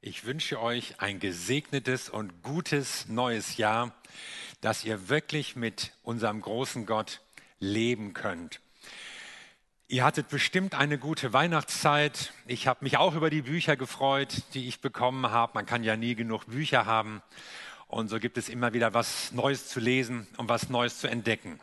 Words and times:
Ich 0.00 0.24
wünsche 0.24 0.62
euch 0.62 1.00
ein 1.00 1.18
gesegnetes 1.18 2.08
und 2.08 2.44
gutes 2.44 3.08
neues 3.08 3.56
Jahr, 3.56 3.92
dass 4.60 4.84
ihr 4.84 5.08
wirklich 5.08 5.56
mit 5.56 5.92
unserem 6.04 6.40
großen 6.40 6.86
Gott 6.86 7.20
leben 7.58 8.14
könnt. 8.14 8.60
Ihr 9.88 10.04
hattet 10.04 10.28
bestimmt 10.28 10.76
eine 10.76 10.98
gute 10.98 11.32
Weihnachtszeit. 11.32 12.32
Ich 12.46 12.68
habe 12.68 12.84
mich 12.84 12.96
auch 12.96 13.16
über 13.16 13.28
die 13.28 13.42
Bücher 13.42 13.74
gefreut, 13.74 14.44
die 14.54 14.68
ich 14.68 14.80
bekommen 14.80 15.32
habe. 15.32 15.54
Man 15.54 15.66
kann 15.66 15.82
ja 15.82 15.96
nie 15.96 16.14
genug 16.14 16.46
Bücher 16.46 16.86
haben. 16.86 17.20
Und 17.88 18.06
so 18.06 18.20
gibt 18.20 18.38
es 18.38 18.48
immer 18.48 18.72
wieder 18.72 18.94
was 18.94 19.32
Neues 19.32 19.66
zu 19.66 19.80
lesen 19.80 20.28
und 20.36 20.48
was 20.48 20.68
Neues 20.68 21.00
zu 21.00 21.08
entdecken. 21.08 21.58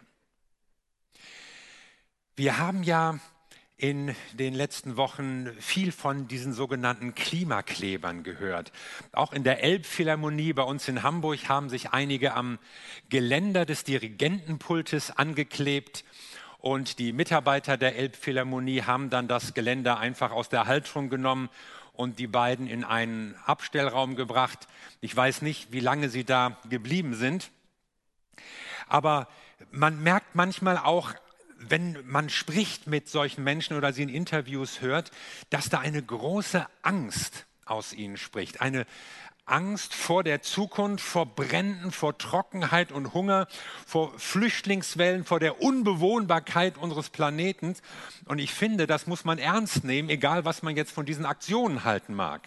Wir 2.35 2.57
haben 2.57 2.83
ja 2.83 3.17
in 3.77 4.15
den 4.33 4.53
letzten 4.53 4.95
Wochen 4.95 5.51
viel 5.59 5.91
von 5.91 6.27
diesen 6.29 6.53
sogenannten 6.53 7.13
Klimaklebern 7.13 8.23
gehört. 8.23 8.71
Auch 9.11 9.33
in 9.33 9.43
der 9.43 9.63
Elbphilharmonie 9.63 10.53
bei 10.53 10.63
uns 10.63 10.87
in 10.87 11.03
Hamburg 11.03 11.49
haben 11.49 11.69
sich 11.69 11.89
einige 11.89 12.35
am 12.35 12.57
Geländer 13.09 13.65
des 13.65 13.83
Dirigentenpultes 13.83 15.11
angeklebt. 15.11 16.05
Und 16.59 16.99
die 16.99 17.11
Mitarbeiter 17.11 17.75
der 17.75 17.97
Elbphilharmonie 17.97 18.83
haben 18.83 19.09
dann 19.09 19.27
das 19.27 19.53
Geländer 19.53 19.99
einfach 19.99 20.31
aus 20.31 20.47
der 20.47 20.67
Halterung 20.67 21.09
genommen 21.09 21.49
und 21.91 22.17
die 22.17 22.27
beiden 22.27 22.67
in 22.67 22.85
einen 22.85 23.35
Abstellraum 23.45 24.15
gebracht. 24.15 24.67
Ich 25.01 25.15
weiß 25.15 25.41
nicht, 25.41 25.73
wie 25.73 25.81
lange 25.81 26.07
sie 26.09 26.23
da 26.23 26.57
geblieben 26.69 27.13
sind. 27.13 27.51
Aber 28.87 29.27
man 29.71 30.01
merkt 30.01 30.33
manchmal 30.33 30.77
auch 30.77 31.13
wenn 31.57 31.97
man 32.05 32.29
spricht 32.29 32.87
mit 32.87 33.09
solchen 33.09 33.43
Menschen 33.43 33.77
oder 33.77 33.93
sie 33.93 34.03
in 34.03 34.09
Interviews 34.09 34.81
hört, 34.81 35.11
dass 35.49 35.69
da 35.69 35.79
eine 35.79 36.01
große 36.01 36.65
Angst 36.81 37.45
aus 37.65 37.93
ihnen 37.93 38.17
spricht. 38.17 38.61
Eine 38.61 38.85
Angst 39.45 39.93
vor 39.93 40.23
der 40.23 40.41
Zukunft, 40.41 41.03
vor 41.05 41.27
Bränden, 41.27 41.91
vor 41.91 42.17
Trockenheit 42.17 42.91
und 42.91 43.13
Hunger, 43.13 43.47
vor 43.85 44.17
Flüchtlingswellen, 44.17 45.23
vor 45.23 45.39
der 45.39 45.61
Unbewohnbarkeit 45.61 46.77
unseres 46.77 47.09
Planeten. 47.09 47.75
Und 48.25 48.39
ich 48.39 48.53
finde, 48.53 48.87
das 48.87 49.05
muss 49.05 49.23
man 49.23 49.37
ernst 49.37 49.83
nehmen, 49.83 50.09
egal 50.09 50.45
was 50.45 50.63
man 50.63 50.75
jetzt 50.75 50.91
von 50.91 51.05
diesen 51.05 51.25
Aktionen 51.25 51.83
halten 51.83 52.15
mag. 52.15 52.41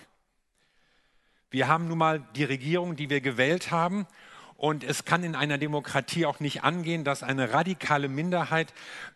Wir 1.50 1.68
haben 1.68 1.88
nun 1.88 1.98
mal 1.98 2.26
die 2.34 2.44
Regierung, 2.44 2.96
die 2.96 3.10
wir 3.10 3.20
gewählt 3.20 3.70
haben. 3.70 4.06
Und 4.58 4.82
es 4.82 5.04
kann 5.04 5.22
in 5.22 5.36
einer 5.36 5.56
Demokratie 5.56 6.26
auch 6.26 6.40
nicht 6.40 6.64
angehen, 6.64 7.04
dass 7.04 7.22
eine 7.22 7.52
radikale 7.52 8.08
Minderheit 8.08 8.74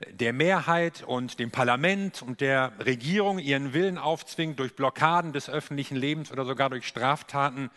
der 0.09 0.33
Mehrheit 0.33 1.03
und 1.03 1.41
dem 1.41 1.51
Parlament 1.51 2.23
und 2.23 2.41
der 2.41 2.73
Regierung 2.79 3.41
ihren 3.41 3.73
Willen 3.73 3.99
aufzwingt 3.99 4.61
durch 4.61 4.77
Blockaden 4.77 5.33
des 5.33 5.51
öffentlichen 5.51 5.97
Lebens 5.97 6.31
oder 6.31 6.45
sogar 6.45 6.71
durch 6.71 6.87
Straftaten, 6.87 7.71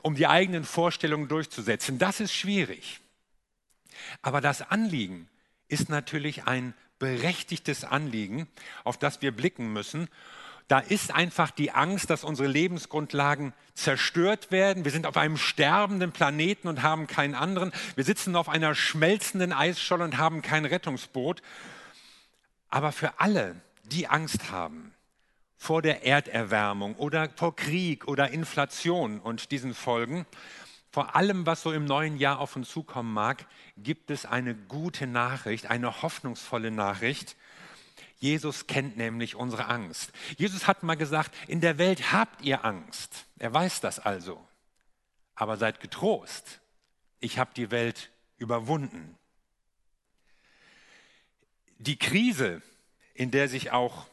um 0.00 0.14
die 0.14 0.26
eigenen 0.26 0.64
Vorstellungen 0.64 1.28
durchzusetzen. 1.28 1.98
Das 1.98 2.18
ist 2.18 2.32
schwierig. 2.32 3.02
Aber 4.22 4.40
das 4.40 4.62
Anliegen 4.62 5.28
ist 5.68 5.90
natürlich 5.90 6.46
ein 6.46 6.72
berechtigtes 6.98 7.84
Anliegen, 7.84 8.48
auf 8.84 8.98
das 8.98 9.20
wir 9.20 9.32
blicken 9.32 9.70
müssen. 9.70 10.08
Da 10.68 10.80
ist 10.80 11.14
einfach 11.14 11.50
die 11.50 11.70
Angst, 11.70 12.10
dass 12.10 12.24
unsere 12.24 12.48
Lebensgrundlagen 12.48 13.52
zerstört 13.74 14.50
werden. 14.50 14.84
Wir 14.84 14.90
sind 14.90 15.06
auf 15.06 15.16
einem 15.16 15.36
sterbenden 15.36 16.10
Planeten 16.10 16.66
und 16.66 16.82
haben 16.82 17.06
keinen 17.06 17.34
anderen. 17.34 17.72
Wir 17.94 18.04
sitzen 18.04 18.34
auf 18.34 18.48
einer 18.48 18.74
schmelzenden 18.74 19.52
Eisscholle 19.52 20.04
und 20.04 20.18
haben 20.18 20.42
kein 20.42 20.64
Rettungsboot. 20.64 21.40
Aber 22.68 22.90
für 22.90 23.20
alle, 23.20 23.54
die 23.84 24.08
Angst 24.08 24.50
haben 24.50 24.92
vor 25.56 25.82
der 25.82 26.04
Erderwärmung 26.04 26.96
oder 26.96 27.30
vor 27.36 27.54
Krieg 27.54 28.08
oder 28.08 28.30
Inflation 28.30 29.20
und 29.20 29.52
diesen 29.52 29.72
Folgen, 29.72 30.26
vor 30.90 31.14
allem, 31.14 31.44
was 31.44 31.62
so 31.62 31.72
im 31.72 31.84
neuen 31.84 32.16
Jahr 32.16 32.40
auf 32.40 32.56
uns 32.56 32.70
zukommen 32.70 33.12
mag, 33.12 33.44
gibt 33.76 34.10
es 34.10 34.24
eine 34.24 34.54
gute 34.54 35.06
Nachricht, 35.06 35.66
eine 35.66 36.02
hoffnungsvolle 36.02 36.70
Nachricht. 36.70 37.36
Jesus 38.18 38.66
kennt 38.66 38.96
nämlich 38.96 39.34
unsere 39.34 39.66
Angst. 39.66 40.12
Jesus 40.38 40.66
hat 40.66 40.82
mal 40.82 40.96
gesagt, 40.96 41.34
in 41.48 41.60
der 41.60 41.78
Welt 41.78 42.12
habt 42.12 42.42
ihr 42.42 42.64
Angst. 42.64 43.26
Er 43.38 43.52
weiß 43.52 43.80
das 43.80 43.98
also. 43.98 44.42
Aber 45.34 45.58
seid 45.58 45.80
getrost, 45.80 46.60
ich 47.20 47.38
habe 47.38 47.50
die 47.54 47.70
Welt 47.70 48.10
überwunden. 48.38 49.16
Die 51.78 51.98
Krise, 51.98 52.62
in 53.12 53.30
der 53.30 53.48
sich 53.48 53.70
auch 53.70 54.06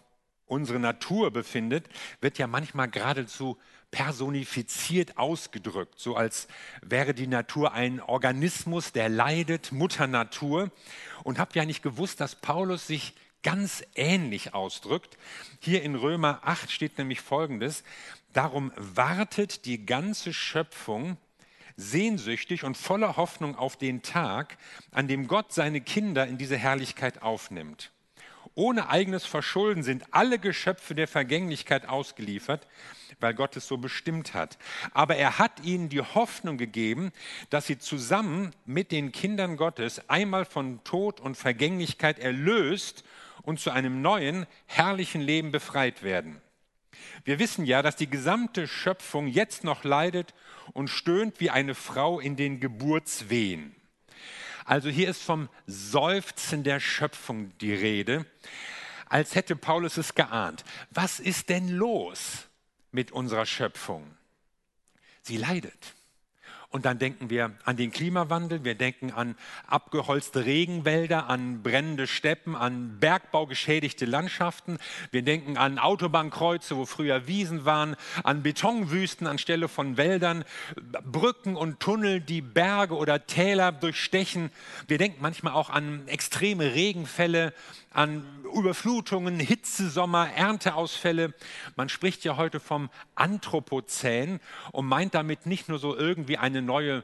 unsere 0.45 0.79
Natur 0.79 1.31
befindet, 1.31 1.87
wird 2.19 2.37
ja 2.37 2.47
manchmal 2.47 2.89
geradezu 2.89 3.57
personifiziert 3.89 5.17
ausgedrückt, 5.17 5.99
so 5.99 6.15
als 6.15 6.47
wäre 6.81 7.13
die 7.13 7.27
Natur 7.27 7.73
ein 7.73 8.01
Organismus, 8.01 8.91
der 8.91 9.07
leidet, 9.07 9.71
Mutter 9.71 10.07
Natur. 10.07 10.71
Und 11.23 11.37
habt 11.37 11.55
ja 11.55 11.63
nicht 11.63 11.83
gewusst, 11.83 12.19
dass 12.19 12.35
Paulus 12.35 12.87
sich 12.87 13.13
ganz 13.43 13.83
ähnlich 13.95 14.53
ausdrückt. 14.53 15.17
Hier 15.59 15.83
in 15.83 15.95
Römer 15.95 16.39
8 16.43 16.71
steht 16.71 16.97
nämlich 16.97 17.21
Folgendes. 17.21 17.83
Darum 18.31 18.71
wartet 18.75 19.65
die 19.65 19.85
ganze 19.85 20.33
Schöpfung 20.33 21.17
sehnsüchtig 21.75 22.63
und 22.63 22.77
voller 22.77 23.17
Hoffnung 23.17 23.55
auf 23.55 23.77
den 23.77 24.01
Tag, 24.01 24.57
an 24.91 25.07
dem 25.07 25.27
Gott 25.27 25.53
seine 25.53 25.81
Kinder 25.81 26.25
in 26.27 26.37
diese 26.37 26.57
Herrlichkeit 26.57 27.21
aufnimmt. 27.21 27.91
Ohne 28.55 28.89
eigenes 28.89 29.25
Verschulden 29.25 29.81
sind 29.81 30.05
alle 30.11 30.37
Geschöpfe 30.37 30.93
der 30.93 31.07
Vergänglichkeit 31.07 31.87
ausgeliefert, 31.89 32.67
weil 33.19 33.33
Gott 33.33 33.57
es 33.57 33.67
so 33.67 33.77
bestimmt 33.77 34.35
hat. 34.35 34.59
Aber 34.93 35.15
er 35.15 35.39
hat 35.39 35.63
ihnen 35.63 35.89
die 35.89 36.01
Hoffnung 36.01 36.57
gegeben, 36.57 37.11
dass 37.49 37.65
sie 37.65 37.79
zusammen 37.79 38.51
mit 38.65 38.91
den 38.91 39.11
Kindern 39.11 39.57
Gottes 39.57 40.07
einmal 40.07 40.45
von 40.45 40.83
Tod 40.83 41.19
und 41.19 41.35
Vergänglichkeit 41.35 42.19
erlöst 42.19 43.03
und 43.43 43.59
zu 43.59 43.71
einem 43.71 44.01
neuen, 44.01 44.47
herrlichen 44.65 45.21
Leben 45.21 45.51
befreit 45.51 46.01
werden. 46.01 46.41
Wir 47.25 47.39
wissen 47.39 47.65
ja, 47.65 47.81
dass 47.81 47.95
die 47.95 48.09
gesamte 48.09 48.67
Schöpfung 48.67 49.27
jetzt 49.27 49.63
noch 49.63 49.83
leidet 49.83 50.33
und 50.73 50.89
stöhnt 50.89 51.39
wie 51.39 51.49
eine 51.49 51.75
Frau 51.75 52.19
in 52.19 52.35
den 52.35 52.59
Geburtswehen. 52.59 53.75
Also 54.65 54.89
hier 54.89 55.09
ist 55.09 55.21
vom 55.21 55.49
Seufzen 55.67 56.63
der 56.63 56.79
Schöpfung 56.79 57.57
die 57.59 57.73
Rede, 57.73 58.25
als 59.07 59.35
hätte 59.35 59.55
Paulus 59.55 59.97
es 59.97 60.15
geahnt. 60.15 60.63
Was 60.89 61.19
ist 61.19 61.49
denn 61.49 61.69
los 61.69 62.47
mit 62.91 63.11
unserer 63.11 63.45
Schöpfung? 63.45 64.17
Sie 65.21 65.37
leidet. 65.37 65.93
Und 66.73 66.85
dann 66.85 66.97
denken 66.97 67.29
wir 67.29 67.51
an 67.65 67.77
den 67.77 67.91
Klimawandel, 67.91 68.63
wir 68.63 68.73
denken 68.73 69.11
an 69.11 69.35
abgeholzte 69.67 70.43
Regenwälder, 70.45 71.29
an 71.29 71.61
brennende 71.61 72.07
Steppen, 72.07 72.55
an 72.55 72.97
bergbaugeschädigte 72.99 74.05
Landschaften. 74.05 74.79
Wir 75.11 75.21
denken 75.21 75.55
an 75.55 75.77
Autobahnkreuze, 75.77 76.75
wo 76.75 76.87
früher 76.87 77.27
Wiesen 77.27 77.65
waren, 77.65 77.95
an 78.23 78.41
Betonwüsten 78.41 79.27
anstelle 79.27 79.67
von 79.67 79.97
Wäldern, 79.97 80.45
Brücken 81.05 81.55
und 81.55 81.79
Tunnel, 81.79 82.21
die 82.21 82.41
Berge 82.41 82.95
oder 82.95 83.27
Täler 83.27 83.71
durchstechen. 83.71 84.49
Wir 84.87 84.97
denken 84.97 85.19
manchmal 85.21 85.53
auch 85.53 85.69
an 85.69 86.07
extreme 86.07 86.73
Regenfälle, 86.73 87.53
an 87.93 88.25
Überflutungen, 88.53 89.39
Hitzesommer, 89.39 90.31
Ernteausfälle. 90.33 91.33
Man 91.75 91.89
spricht 91.89 92.23
ja 92.23 92.37
heute 92.37 92.59
vom 92.59 92.89
Anthropozän 93.15 94.39
und 94.71 94.85
meint 94.87 95.13
damit 95.13 95.45
nicht 95.45 95.69
nur 95.69 95.79
so 95.79 95.95
irgendwie 95.95 96.37
eine 96.37 96.61
neue 96.61 97.03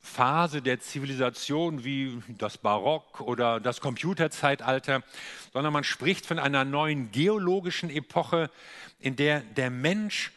Phase 0.00 0.62
der 0.62 0.80
Zivilisation 0.80 1.84
wie 1.84 2.20
das 2.38 2.58
Barock 2.58 3.20
oder 3.20 3.60
das 3.60 3.80
Computerzeitalter, 3.80 5.02
sondern 5.52 5.72
man 5.72 5.84
spricht 5.84 6.26
von 6.26 6.40
einer 6.40 6.64
neuen 6.64 7.12
geologischen 7.12 7.88
Epoche, 7.88 8.50
in 8.98 9.14
der 9.14 9.40
der 9.40 9.70
Mensch 9.70 10.32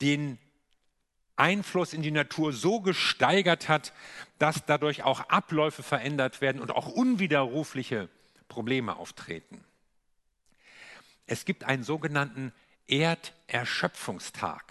den 0.00 0.38
Einfluss 1.36 1.92
in 1.92 2.02
die 2.02 2.10
Natur 2.10 2.52
so 2.52 2.80
gesteigert 2.80 3.68
hat, 3.68 3.92
dass 4.38 4.66
dadurch 4.66 5.04
auch 5.04 5.20
Abläufe 5.28 5.84
verändert 5.84 6.40
werden 6.40 6.60
und 6.60 6.72
auch 6.72 6.88
unwiderrufliche 6.88 8.08
Probleme 8.52 8.96
auftreten. 8.96 9.64
Es 11.26 11.46
gibt 11.46 11.64
einen 11.64 11.84
sogenannten 11.84 12.52
Erderschöpfungstag, 12.86 14.62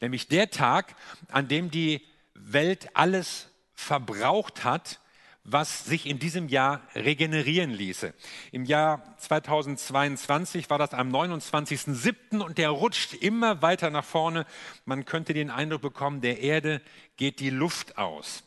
nämlich 0.00 0.26
der 0.26 0.50
Tag, 0.50 0.96
an 1.28 1.46
dem 1.46 1.70
die 1.70 2.02
Welt 2.34 2.88
alles 2.96 3.48
verbraucht 3.74 4.64
hat, 4.64 4.98
was 5.44 5.84
sich 5.84 6.06
in 6.06 6.18
diesem 6.18 6.48
Jahr 6.48 6.82
regenerieren 6.96 7.70
ließe. 7.70 8.12
Im 8.50 8.64
Jahr 8.64 9.16
2022 9.18 10.68
war 10.68 10.78
das 10.78 10.92
am 10.92 11.14
29.07. 11.14 12.40
und 12.40 12.58
der 12.58 12.70
rutscht 12.70 13.14
immer 13.14 13.62
weiter 13.62 13.90
nach 13.90 14.04
vorne. 14.04 14.46
Man 14.84 15.04
könnte 15.04 15.32
den 15.32 15.50
Eindruck 15.50 15.82
bekommen, 15.82 16.22
der 16.22 16.40
Erde 16.40 16.82
geht 17.16 17.38
die 17.38 17.50
Luft 17.50 17.98
aus. 17.98 18.42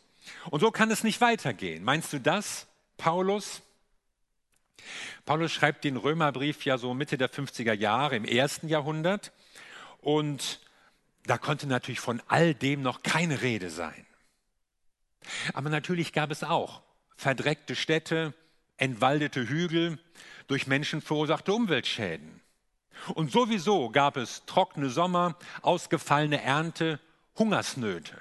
Und 0.50 0.60
so 0.60 0.70
kann 0.70 0.90
es 0.90 1.02
nicht 1.02 1.22
weitergehen. 1.22 1.82
Meinst 1.82 2.12
du 2.12 2.20
das, 2.20 2.66
Paulus? 2.98 3.62
Paulus 5.24 5.52
schreibt 5.52 5.84
den 5.84 5.96
Römerbrief 5.96 6.64
ja 6.64 6.78
so 6.78 6.94
Mitte 6.94 7.18
der 7.18 7.30
50er 7.30 7.72
Jahre 7.72 8.16
im 8.16 8.24
ersten 8.24 8.68
Jahrhundert 8.68 9.32
und 10.00 10.60
da 11.24 11.38
konnte 11.38 11.66
natürlich 11.66 12.00
von 12.00 12.22
all 12.28 12.54
dem 12.54 12.82
noch 12.82 13.02
keine 13.02 13.42
Rede 13.42 13.70
sein. 13.70 14.06
Aber 15.52 15.70
natürlich 15.70 16.12
gab 16.12 16.30
es 16.30 16.42
auch 16.42 16.82
verdreckte 17.16 17.76
Städte, 17.76 18.34
entwaldete 18.78 19.48
Hügel, 19.48 19.98
durch 20.46 20.66
Menschen 20.66 21.02
verursachte 21.02 21.52
Umweltschäden. 21.52 22.40
Und 23.14 23.30
sowieso 23.30 23.90
gab 23.90 24.16
es 24.16 24.44
trockene 24.46 24.90
Sommer, 24.90 25.36
ausgefallene 25.62 26.42
Ernte, 26.42 26.98
Hungersnöte. 27.36 28.20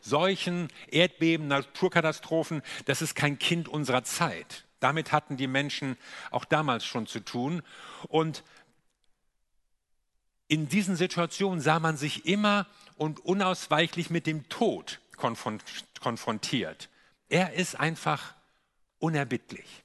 Seuchen, 0.00 0.68
Erdbeben, 0.88 1.48
Naturkatastrophen, 1.48 2.62
das 2.84 3.00
ist 3.00 3.14
kein 3.14 3.38
Kind 3.38 3.68
unserer 3.68 4.04
Zeit. 4.04 4.64
Damit 4.82 5.12
hatten 5.12 5.36
die 5.36 5.46
Menschen 5.46 5.96
auch 6.32 6.44
damals 6.44 6.84
schon 6.84 7.06
zu 7.06 7.20
tun. 7.20 7.62
Und 8.08 8.42
in 10.48 10.68
diesen 10.68 10.96
Situationen 10.96 11.60
sah 11.60 11.78
man 11.78 11.96
sich 11.96 12.26
immer 12.26 12.66
und 12.96 13.20
unausweichlich 13.20 14.10
mit 14.10 14.26
dem 14.26 14.48
Tod 14.48 15.00
konfrontiert. 15.16 16.88
Er 17.28 17.52
ist 17.52 17.78
einfach 17.78 18.34
unerbittlich. 18.98 19.84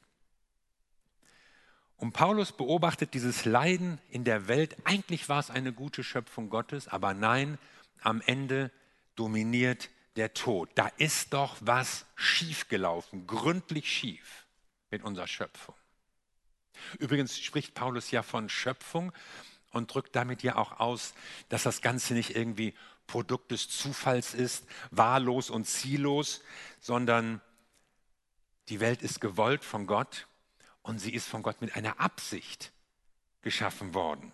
Und 1.98 2.14
Paulus 2.14 2.52
beobachtet 2.52 3.14
dieses 3.14 3.46
Leiden 3.46 4.00
in 4.10 4.24
der 4.24 4.48
Welt. 4.48 4.78
Eigentlich 4.84 5.30
war 5.30 5.40
es 5.40 5.52
eine 5.52 5.74
gute 5.74 6.04
Schöpfung 6.04 6.50
Gottes, 6.50 6.88
aber 6.88 7.14
nein, 7.14 7.60
am 8.02 8.22
Ende 8.22 8.72
dominiert 9.16 9.90
der 10.16 10.34
Tod. 10.34 10.70
Da 10.74 10.88
ist 10.98 11.34
doch 11.34 11.56
was 11.62 12.06
schiefgelaufen, 12.16 13.28
gründlich 13.28 13.92
schief 13.92 14.47
mit 14.98 15.04
unserer 15.04 15.28
Schöpfung. 15.28 15.76
Übrigens 16.98 17.40
spricht 17.40 17.76
Paulus 17.76 18.10
ja 18.10 18.24
von 18.24 18.50
Schöpfung 18.50 19.14
und 19.72 19.94
drückt 19.94 20.16
damit 20.16 20.42
ja 20.42 20.56
auch 20.56 20.80
aus, 20.80 21.14
dass 21.50 21.64
das 21.64 21.82
Ganze 21.82 22.16
nicht 22.16 22.36
irgendwie 22.36 22.74
Produkt 23.06 23.52
des 23.52 23.70
Zufalls 23.70 24.34
ist, 24.34 24.66
wahllos 24.90 25.52
und 25.52 25.66
ziellos, 25.66 26.42
sondern 26.80 27.42
die 28.70 28.80
Welt 28.80 29.04
ist 29.04 29.22
gewollt 29.22 29.64
von 29.64 29.86
Gott 29.86 30.28
und 30.82 30.98
sie 30.98 31.14
ist 31.14 31.28
von 31.28 31.44
Gott 31.44 31.62
mit 31.62 31.76
einer 31.76 32.00
Absicht 32.00 32.72
geschaffen 33.44 33.94
worden. 33.94 34.32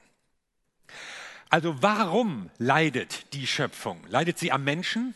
Also 1.49 1.81
warum 1.81 2.49
leidet 2.57 3.33
die 3.33 3.47
Schöpfung? 3.47 4.01
Leidet 4.07 4.39
sie 4.39 4.53
am 4.53 4.63
Menschen? 4.63 5.13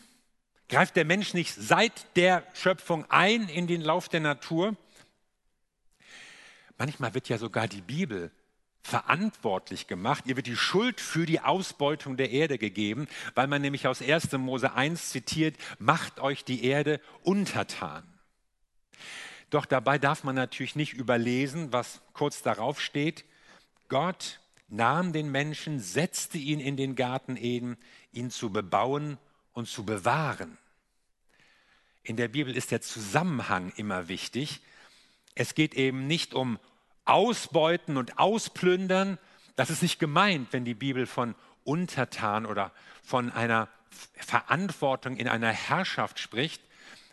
Greift 0.68 0.94
der 0.96 1.06
Mensch 1.06 1.32
nicht 1.32 1.54
seit 1.54 2.16
der 2.16 2.44
Schöpfung 2.52 3.10
ein 3.10 3.48
in 3.48 3.66
den 3.66 3.80
Lauf 3.80 4.10
der 4.10 4.20
Natur? 4.20 4.76
Manchmal 6.78 7.14
wird 7.14 7.28
ja 7.28 7.38
sogar 7.38 7.68
die 7.68 7.80
Bibel 7.80 8.30
verantwortlich 8.82 9.86
gemacht. 9.86 10.24
Ihr 10.26 10.36
wird 10.36 10.46
die 10.46 10.56
Schuld 10.56 11.00
für 11.00 11.26
die 11.26 11.40
Ausbeutung 11.40 12.16
der 12.16 12.30
Erde 12.30 12.56
gegeben, 12.56 13.06
weil 13.34 13.48
man 13.48 13.60
nämlich 13.60 13.86
aus 13.86 14.00
1. 14.00 14.32
Mose 14.32 14.72
1 14.72 15.10
zitiert, 15.10 15.56
macht 15.78 16.20
euch 16.20 16.44
die 16.44 16.64
Erde 16.64 17.00
untertan. 17.22 18.04
Doch 19.50 19.66
dabei 19.66 19.98
darf 19.98 20.24
man 20.24 20.34
natürlich 20.34 20.76
nicht 20.76 20.94
überlesen, 20.94 21.72
was 21.72 22.00
kurz 22.12 22.42
darauf 22.42 22.80
steht. 22.80 23.24
Gott 23.88 24.40
nahm 24.68 25.12
den 25.12 25.30
Menschen, 25.30 25.80
setzte 25.80 26.38
ihn 26.38 26.60
in 26.60 26.76
den 26.76 26.94
Garten 26.94 27.36
Eden, 27.36 27.76
ihn 28.12 28.30
zu 28.30 28.50
bebauen 28.50 29.18
und 29.52 29.68
zu 29.68 29.84
bewahren. 29.84 30.58
In 32.02 32.16
der 32.16 32.28
Bibel 32.28 32.56
ist 32.56 32.70
der 32.70 32.80
Zusammenhang 32.80 33.72
immer 33.76 34.08
wichtig. 34.08 34.60
Es 35.38 35.54
geht 35.54 35.74
eben 35.74 36.08
nicht 36.08 36.34
um 36.34 36.58
Ausbeuten 37.04 37.96
und 37.96 38.18
Ausplündern. 38.18 39.18
Das 39.54 39.70
ist 39.70 39.82
nicht 39.82 40.00
gemeint, 40.00 40.52
wenn 40.52 40.64
die 40.64 40.74
Bibel 40.74 41.06
von 41.06 41.36
Untertan 41.62 42.44
oder 42.44 42.72
von 43.04 43.30
einer 43.30 43.68
Verantwortung 44.16 45.16
in 45.16 45.28
einer 45.28 45.52
Herrschaft 45.52 46.18
spricht, 46.18 46.60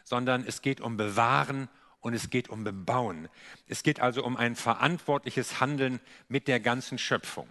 sondern 0.04 0.44
es 0.46 0.64
geht 0.64 0.82
um 0.82 0.98
Bewahren 0.98 1.70
und 2.00 2.16
es 2.16 2.32
geht 2.32 2.50
um 2.50 2.64
Bebauen. 2.64 3.30
Es 3.68 3.84
geht 3.84 4.00
also 4.00 4.24
um 4.24 4.38
ein 4.38 4.56
verantwortliches 4.56 5.60
Handeln 5.60 6.00
mit 6.28 6.48
der 6.48 6.60
ganzen 6.60 6.98
Schöpfung. 6.98 7.48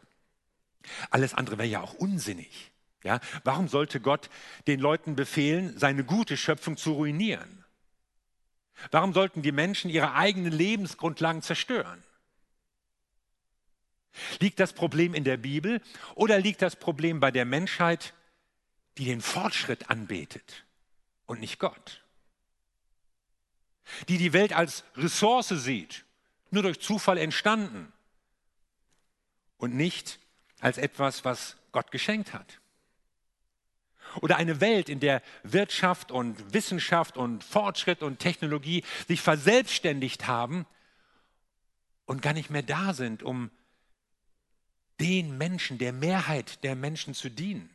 Alles 1.11 1.35
andere 1.35 1.57
wäre 1.59 1.69
ja 1.69 1.83
auch 1.83 1.95
unsinnig. 1.95 2.73
Ja? 3.05 3.21
Warum 3.45 3.69
sollte 3.69 4.01
Gott 4.01 4.29
den 4.67 4.81
Leuten 4.81 5.15
befehlen, 5.15 5.79
seine 5.79 6.03
gute 6.03 6.37
Schöpfung 6.37 6.77
zu 6.77 6.95
ruinieren? 6.95 7.64
Warum 8.91 9.13
sollten 9.13 9.43
die 9.43 9.53
Menschen 9.53 9.91
ihre 9.91 10.15
eigenen 10.15 10.53
Lebensgrundlagen 10.53 11.43
zerstören? 11.43 12.03
Liegt 14.41 14.61
das 14.61 14.73
Problem 14.73 15.15
in 15.15 15.25
der 15.25 15.37
Bibel 15.37 15.81
oder 16.15 16.39
liegt 16.39 16.63
das 16.63 16.77
Problem 16.77 17.21
bei 17.21 17.31
der 17.31 17.45
Menschheit, 17.45 18.15
die 18.99 19.07
den 19.07 19.21
Fortschritt 19.21 19.91
anbetet 19.91 20.65
und 21.27 21.41
nicht 21.41 21.59
Gott? 21.59 22.03
Die 24.09 24.19
die 24.19 24.33
Welt 24.33 24.53
als 24.53 24.85
Ressource 24.97 25.49
sieht, 25.49 26.05
nur 26.51 26.63
durch 26.63 26.81
Zufall 26.81 27.19
entstanden 27.19 27.93
und 29.57 29.75
nicht 29.75 30.19
als 30.61 30.79
etwas, 30.79 31.25
was 31.25 31.57
Gott 31.73 31.91
geschenkt 31.91 32.33
hat. 32.33 32.61
Oder 34.21 34.37
eine 34.37 34.61
Welt, 34.61 34.89
in 34.89 35.01
der 35.01 35.23
Wirtschaft 35.43 36.11
und 36.11 36.53
Wissenschaft 36.53 37.17
und 37.17 37.43
Fortschritt 37.43 38.03
und 38.03 38.19
Technologie 38.19 38.85
sich 39.09 39.21
verselbstständigt 39.21 40.27
haben 40.27 40.67
und 42.07 42.23
gar 42.23 42.33
nicht 42.33 42.51
mehr 42.51 42.63
da 42.63 42.95
sind, 42.95 43.23
um 43.23 43.51
den 45.01 45.37
Menschen, 45.37 45.79
der 45.79 45.93
Mehrheit 45.93 46.63
der 46.63 46.77
Menschen 46.77 47.15
zu 47.15 47.29
dienen. 47.29 47.71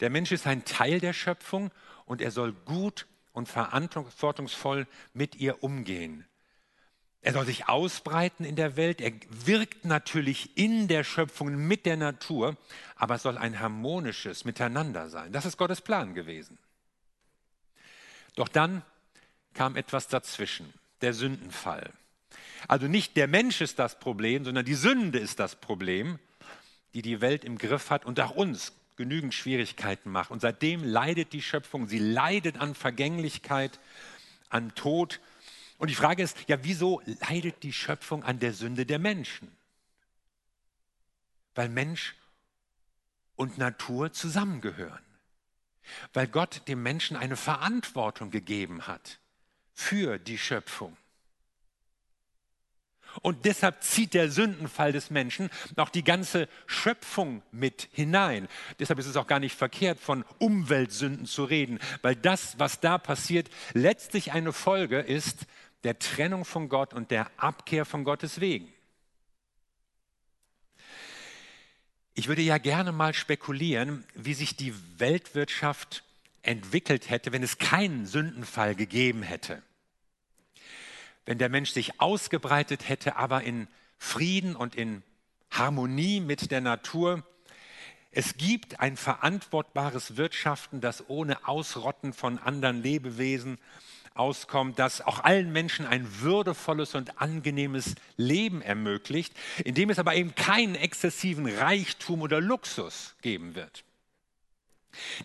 Der 0.00 0.10
Mensch 0.10 0.32
ist 0.32 0.46
ein 0.46 0.64
Teil 0.64 1.00
der 1.00 1.12
Schöpfung 1.12 1.70
und 2.04 2.20
er 2.20 2.30
soll 2.30 2.52
gut 2.52 3.06
und 3.32 3.48
verantwortungsvoll 3.48 4.86
mit 5.12 5.36
ihr 5.36 5.62
umgehen. 5.62 6.26
Er 7.26 7.32
soll 7.32 7.44
sich 7.44 7.68
ausbreiten 7.68 8.44
in 8.44 8.54
der 8.54 8.76
Welt. 8.76 9.00
Er 9.00 9.10
wirkt 9.28 9.84
natürlich 9.84 10.56
in 10.56 10.86
der 10.86 11.02
Schöpfung 11.02 11.56
mit 11.56 11.84
der 11.84 11.96
Natur, 11.96 12.56
aber 12.94 13.16
es 13.16 13.22
soll 13.22 13.36
ein 13.36 13.58
harmonisches 13.58 14.44
Miteinander 14.44 15.08
sein. 15.08 15.32
Das 15.32 15.44
ist 15.44 15.56
Gottes 15.56 15.80
Plan 15.80 16.14
gewesen. 16.14 16.56
Doch 18.36 18.46
dann 18.46 18.82
kam 19.54 19.74
etwas 19.74 20.06
dazwischen, 20.06 20.72
der 21.00 21.14
Sündenfall. 21.14 21.90
Also 22.68 22.86
nicht 22.86 23.16
der 23.16 23.26
Mensch 23.26 23.60
ist 23.60 23.80
das 23.80 23.98
Problem, 23.98 24.44
sondern 24.44 24.64
die 24.64 24.74
Sünde 24.74 25.18
ist 25.18 25.40
das 25.40 25.56
Problem, 25.56 26.20
die 26.94 27.02
die 27.02 27.20
Welt 27.20 27.44
im 27.44 27.58
Griff 27.58 27.90
hat 27.90 28.04
und 28.04 28.20
auch 28.20 28.36
uns 28.36 28.72
genügend 28.94 29.34
Schwierigkeiten 29.34 30.12
macht. 30.12 30.30
Und 30.30 30.42
seitdem 30.42 30.84
leidet 30.84 31.32
die 31.32 31.42
Schöpfung, 31.42 31.88
sie 31.88 31.98
leidet 31.98 32.60
an 32.60 32.76
Vergänglichkeit, 32.76 33.80
an 34.48 34.76
Tod. 34.76 35.18
Und 35.78 35.88
die 35.88 35.94
Frage 35.94 36.22
ist, 36.22 36.36
ja, 36.48 36.62
wieso 36.62 37.02
leidet 37.28 37.62
die 37.62 37.72
Schöpfung 37.72 38.22
an 38.22 38.38
der 38.38 38.52
Sünde 38.52 38.86
der 38.86 38.98
Menschen? 38.98 39.50
Weil 41.54 41.68
Mensch 41.68 42.14
und 43.36 43.58
Natur 43.58 44.12
zusammengehören. 44.12 45.04
Weil 46.12 46.26
Gott 46.26 46.62
dem 46.68 46.82
Menschen 46.82 47.16
eine 47.16 47.36
Verantwortung 47.36 48.30
gegeben 48.30 48.86
hat 48.86 49.20
für 49.72 50.18
die 50.18 50.38
Schöpfung. 50.38 50.96
Und 53.22 53.44
deshalb 53.44 53.82
zieht 53.82 54.14
der 54.14 54.30
Sündenfall 54.30 54.92
des 54.92 55.10
Menschen 55.10 55.50
auch 55.76 55.88
die 55.88 56.04
ganze 56.04 56.48
Schöpfung 56.66 57.42
mit 57.50 57.88
hinein. 57.92 58.48
Deshalb 58.78 58.98
ist 58.98 59.06
es 59.06 59.16
auch 59.16 59.26
gar 59.26 59.40
nicht 59.40 59.56
verkehrt, 59.56 59.98
von 59.98 60.24
Umweltsünden 60.38 61.26
zu 61.26 61.44
reden, 61.44 61.78
weil 62.02 62.16
das, 62.16 62.58
was 62.58 62.80
da 62.80 62.98
passiert, 62.98 63.48
letztlich 63.72 64.32
eine 64.32 64.52
Folge 64.52 64.98
ist 64.98 65.46
der 65.86 65.98
Trennung 65.98 66.44
von 66.44 66.68
Gott 66.68 66.92
und 66.92 67.10
der 67.10 67.30
Abkehr 67.38 67.84
von 67.84 68.04
Gottes 68.04 68.40
Wegen. 68.40 68.70
Ich 72.12 72.28
würde 72.28 72.42
ja 72.42 72.58
gerne 72.58 72.92
mal 72.92 73.14
spekulieren, 73.14 74.04
wie 74.14 74.34
sich 74.34 74.56
die 74.56 74.74
Weltwirtschaft 74.98 76.02
entwickelt 76.42 77.08
hätte, 77.08 77.32
wenn 77.32 77.42
es 77.42 77.58
keinen 77.58 78.06
Sündenfall 78.06 78.74
gegeben 78.74 79.22
hätte 79.22 79.62
wenn 81.26 81.38
der 81.38 81.48
Mensch 81.48 81.72
sich 81.72 82.00
ausgebreitet 82.00 82.88
hätte, 82.88 83.16
aber 83.16 83.42
in 83.42 83.68
Frieden 83.98 84.56
und 84.56 84.74
in 84.74 85.02
Harmonie 85.50 86.20
mit 86.20 86.50
der 86.50 86.60
Natur. 86.60 87.26
Es 88.12 88.36
gibt 88.36 88.80
ein 88.80 88.96
verantwortbares 88.96 90.16
Wirtschaften, 90.16 90.80
das 90.80 91.08
ohne 91.10 91.46
Ausrotten 91.46 92.12
von 92.12 92.38
anderen 92.38 92.82
Lebewesen 92.82 93.58
auskommt, 94.18 94.78
das 94.78 95.00
auch 95.00 95.24
allen 95.24 95.52
Menschen 95.52 95.86
ein 95.86 96.20
würdevolles 96.20 96.94
und 96.94 97.20
angenehmes 97.20 97.94
Leben 98.16 98.62
ermöglicht, 98.62 99.34
indem 99.64 99.90
es 99.90 99.98
aber 99.98 100.14
eben 100.14 100.34
keinen 100.34 100.74
exzessiven 100.74 101.46
Reichtum 101.46 102.22
oder 102.22 102.40
Luxus 102.40 103.14
geben 103.22 103.54
wird. 103.54 103.84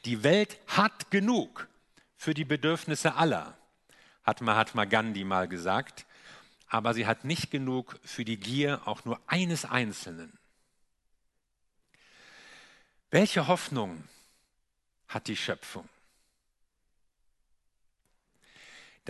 Die 0.05 0.23
Welt 0.23 0.57
hat 0.67 1.11
genug 1.11 1.67
für 2.17 2.33
die 2.33 2.45
Bedürfnisse 2.45 3.15
aller 3.15 3.57
hat 4.23 4.41
Mahatma 4.41 4.85
Gandhi 4.85 5.23
mal 5.23 5.47
gesagt, 5.47 6.05
aber 6.67 6.93
sie 6.93 7.05
hat 7.05 7.25
nicht 7.25 7.51
genug 7.51 7.99
für 8.03 8.23
die 8.23 8.37
Gier 8.37 8.81
auch 8.85 9.03
nur 9.03 9.19
eines 9.27 9.65
Einzelnen. 9.65 10.37
Welche 13.09 13.47
Hoffnung 13.47 14.07
hat 15.07 15.27
die 15.27 15.35
Schöpfung? 15.35 15.87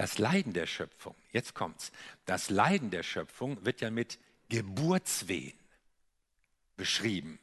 Das 0.02 0.18
Leiden 0.18 0.54
der 0.54 0.66
Schöpfung, 0.66 1.16
jetzt 1.32 1.54
kommt's, 1.54 1.92
das 2.26 2.50
Leiden 2.50 2.90
der 2.90 3.04
Schöpfung 3.04 3.64
wird 3.64 3.82
ja 3.82 3.92
mit 3.92 4.18
Geburtswehen 4.50 5.54
beschrieben. 6.76 7.38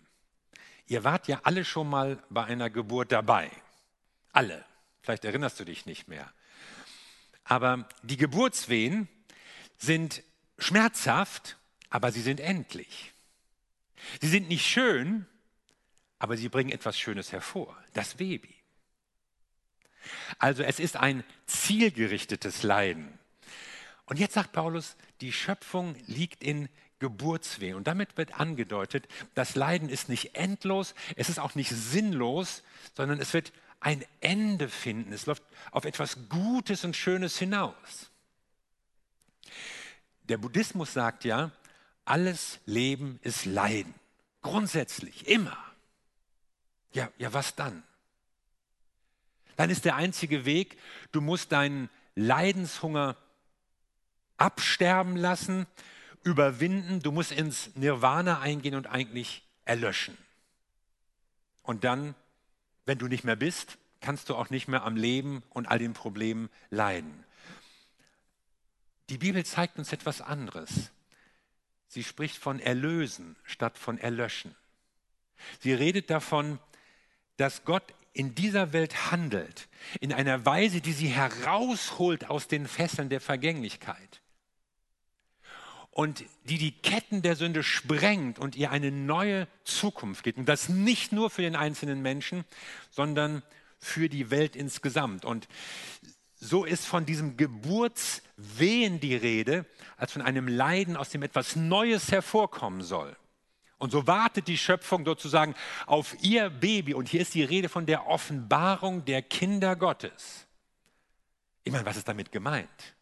Ihr 0.88 1.04
wart 1.04 1.28
ja 1.28 1.38
alle 1.44 1.64
schon 1.64 1.88
mal 1.88 2.20
bei 2.30 2.42
einer 2.42 2.68
Geburt 2.68 3.12
dabei. 3.12 3.48
Alle. 4.32 4.64
Vielleicht 5.02 5.24
erinnerst 5.24 5.60
du 5.60 5.64
dich 5.64 5.86
nicht 5.86 6.08
mehr. 6.08 6.32
Aber 7.44 7.88
die 8.02 8.16
Geburtswehen 8.16 9.08
sind 9.76 10.24
schmerzhaft, 10.58 11.58
aber 11.90 12.10
sie 12.10 12.22
sind 12.22 12.40
endlich. 12.40 13.12
Sie 14.20 14.28
sind 14.28 14.48
nicht 14.48 14.66
schön, 14.66 15.26
aber 16.18 16.36
sie 16.36 16.48
bringen 16.48 16.72
etwas 16.72 16.98
Schönes 16.98 17.30
hervor, 17.30 17.80
das 17.92 18.14
Baby. 18.14 18.57
Also 20.38 20.62
es 20.62 20.80
ist 20.80 20.96
ein 20.96 21.24
zielgerichtetes 21.46 22.62
Leiden. 22.62 23.18
Und 24.06 24.18
jetzt 24.18 24.34
sagt 24.34 24.52
Paulus, 24.52 24.96
die 25.20 25.32
Schöpfung 25.32 25.94
liegt 26.06 26.42
in 26.42 26.68
Geburtswehen. 26.98 27.76
Und 27.76 27.86
damit 27.86 28.16
wird 28.16 28.40
angedeutet, 28.40 29.06
das 29.34 29.54
Leiden 29.54 29.88
ist 29.88 30.08
nicht 30.08 30.34
endlos, 30.34 30.94
es 31.16 31.28
ist 31.28 31.38
auch 31.38 31.54
nicht 31.54 31.70
sinnlos, 31.70 32.62
sondern 32.96 33.20
es 33.20 33.34
wird 33.34 33.52
ein 33.80 34.04
Ende 34.20 34.68
finden. 34.68 35.12
Es 35.12 35.26
läuft 35.26 35.42
auf 35.70 35.84
etwas 35.84 36.28
Gutes 36.28 36.84
und 36.84 36.96
Schönes 36.96 37.38
hinaus. 37.38 38.10
Der 40.24 40.38
Buddhismus 40.38 40.92
sagt 40.92 41.24
ja, 41.24 41.52
alles 42.04 42.58
Leben 42.66 43.18
ist 43.22 43.44
Leiden. 43.44 43.94
Grundsätzlich, 44.42 45.28
immer. 45.28 45.56
Ja, 46.92 47.10
ja, 47.18 47.32
was 47.32 47.54
dann? 47.54 47.82
Dann 49.58 49.70
ist 49.70 49.84
der 49.84 49.96
einzige 49.96 50.44
Weg, 50.44 50.78
du 51.10 51.20
musst 51.20 51.50
deinen 51.50 51.90
Leidenshunger 52.14 53.16
absterben 54.36 55.16
lassen, 55.16 55.66
überwinden, 56.22 57.00
du 57.02 57.10
musst 57.10 57.32
ins 57.32 57.74
Nirvana 57.74 58.38
eingehen 58.38 58.76
und 58.76 58.86
eigentlich 58.86 59.42
erlöschen. 59.64 60.16
Und 61.64 61.82
dann, 61.82 62.14
wenn 62.86 62.98
du 62.98 63.08
nicht 63.08 63.24
mehr 63.24 63.34
bist, 63.34 63.78
kannst 64.00 64.28
du 64.28 64.36
auch 64.36 64.48
nicht 64.48 64.68
mehr 64.68 64.84
am 64.84 64.94
Leben 64.94 65.42
und 65.50 65.66
all 65.66 65.80
den 65.80 65.92
Problemen 65.92 66.50
leiden. 66.70 67.24
Die 69.08 69.18
Bibel 69.18 69.44
zeigt 69.44 69.76
uns 69.76 69.92
etwas 69.92 70.20
anderes. 70.20 70.92
Sie 71.88 72.04
spricht 72.04 72.36
von 72.36 72.60
Erlösen 72.60 73.34
statt 73.42 73.76
von 73.76 73.98
Erlöschen. 73.98 74.54
Sie 75.58 75.72
redet 75.72 76.10
davon, 76.10 76.60
dass 77.38 77.64
Gott 77.64 77.92
in 78.18 78.34
dieser 78.34 78.72
Welt 78.72 79.12
handelt, 79.12 79.68
in 80.00 80.12
einer 80.12 80.44
Weise, 80.44 80.80
die 80.80 80.92
sie 80.92 81.06
herausholt 81.06 82.28
aus 82.28 82.48
den 82.48 82.66
Fesseln 82.66 83.08
der 83.08 83.20
Vergänglichkeit 83.20 84.20
und 85.92 86.24
die 86.44 86.58
die 86.58 86.72
Ketten 86.72 87.22
der 87.22 87.36
Sünde 87.36 87.62
sprengt 87.62 88.38
und 88.38 88.56
ihr 88.56 88.70
eine 88.72 88.90
neue 88.90 89.46
Zukunft 89.64 90.24
gibt. 90.24 90.38
Und 90.38 90.48
das 90.48 90.68
nicht 90.68 91.12
nur 91.12 91.30
für 91.30 91.42
den 91.42 91.54
einzelnen 91.56 92.02
Menschen, 92.02 92.44
sondern 92.90 93.42
für 93.78 94.08
die 94.08 94.30
Welt 94.30 94.56
insgesamt. 94.56 95.24
Und 95.24 95.48
so 96.34 96.64
ist 96.64 96.86
von 96.86 97.06
diesem 97.06 97.36
Geburtswehen 97.36 99.00
die 99.00 99.14
Rede, 99.14 99.64
als 99.96 100.12
von 100.12 100.22
einem 100.22 100.48
Leiden, 100.48 100.96
aus 100.96 101.10
dem 101.10 101.22
etwas 101.22 101.54
Neues 101.54 102.10
hervorkommen 102.10 102.82
soll. 102.82 103.16
Und 103.78 103.92
so 103.92 104.06
wartet 104.06 104.48
die 104.48 104.58
Schöpfung 104.58 105.04
sozusagen 105.04 105.54
auf 105.86 106.16
ihr 106.20 106.50
Baby. 106.50 106.94
Und 106.94 107.08
hier 107.08 107.20
ist 107.20 107.34
die 107.34 107.44
Rede 107.44 107.68
von 107.68 107.86
der 107.86 108.08
Offenbarung 108.08 109.04
der 109.04 109.22
Kinder 109.22 109.76
Gottes. 109.76 110.46
Ich 111.62 111.72
meine, 111.72 111.86
was 111.86 111.96
ist 111.96 112.08
damit 112.08 112.32
gemeint? 112.32 112.96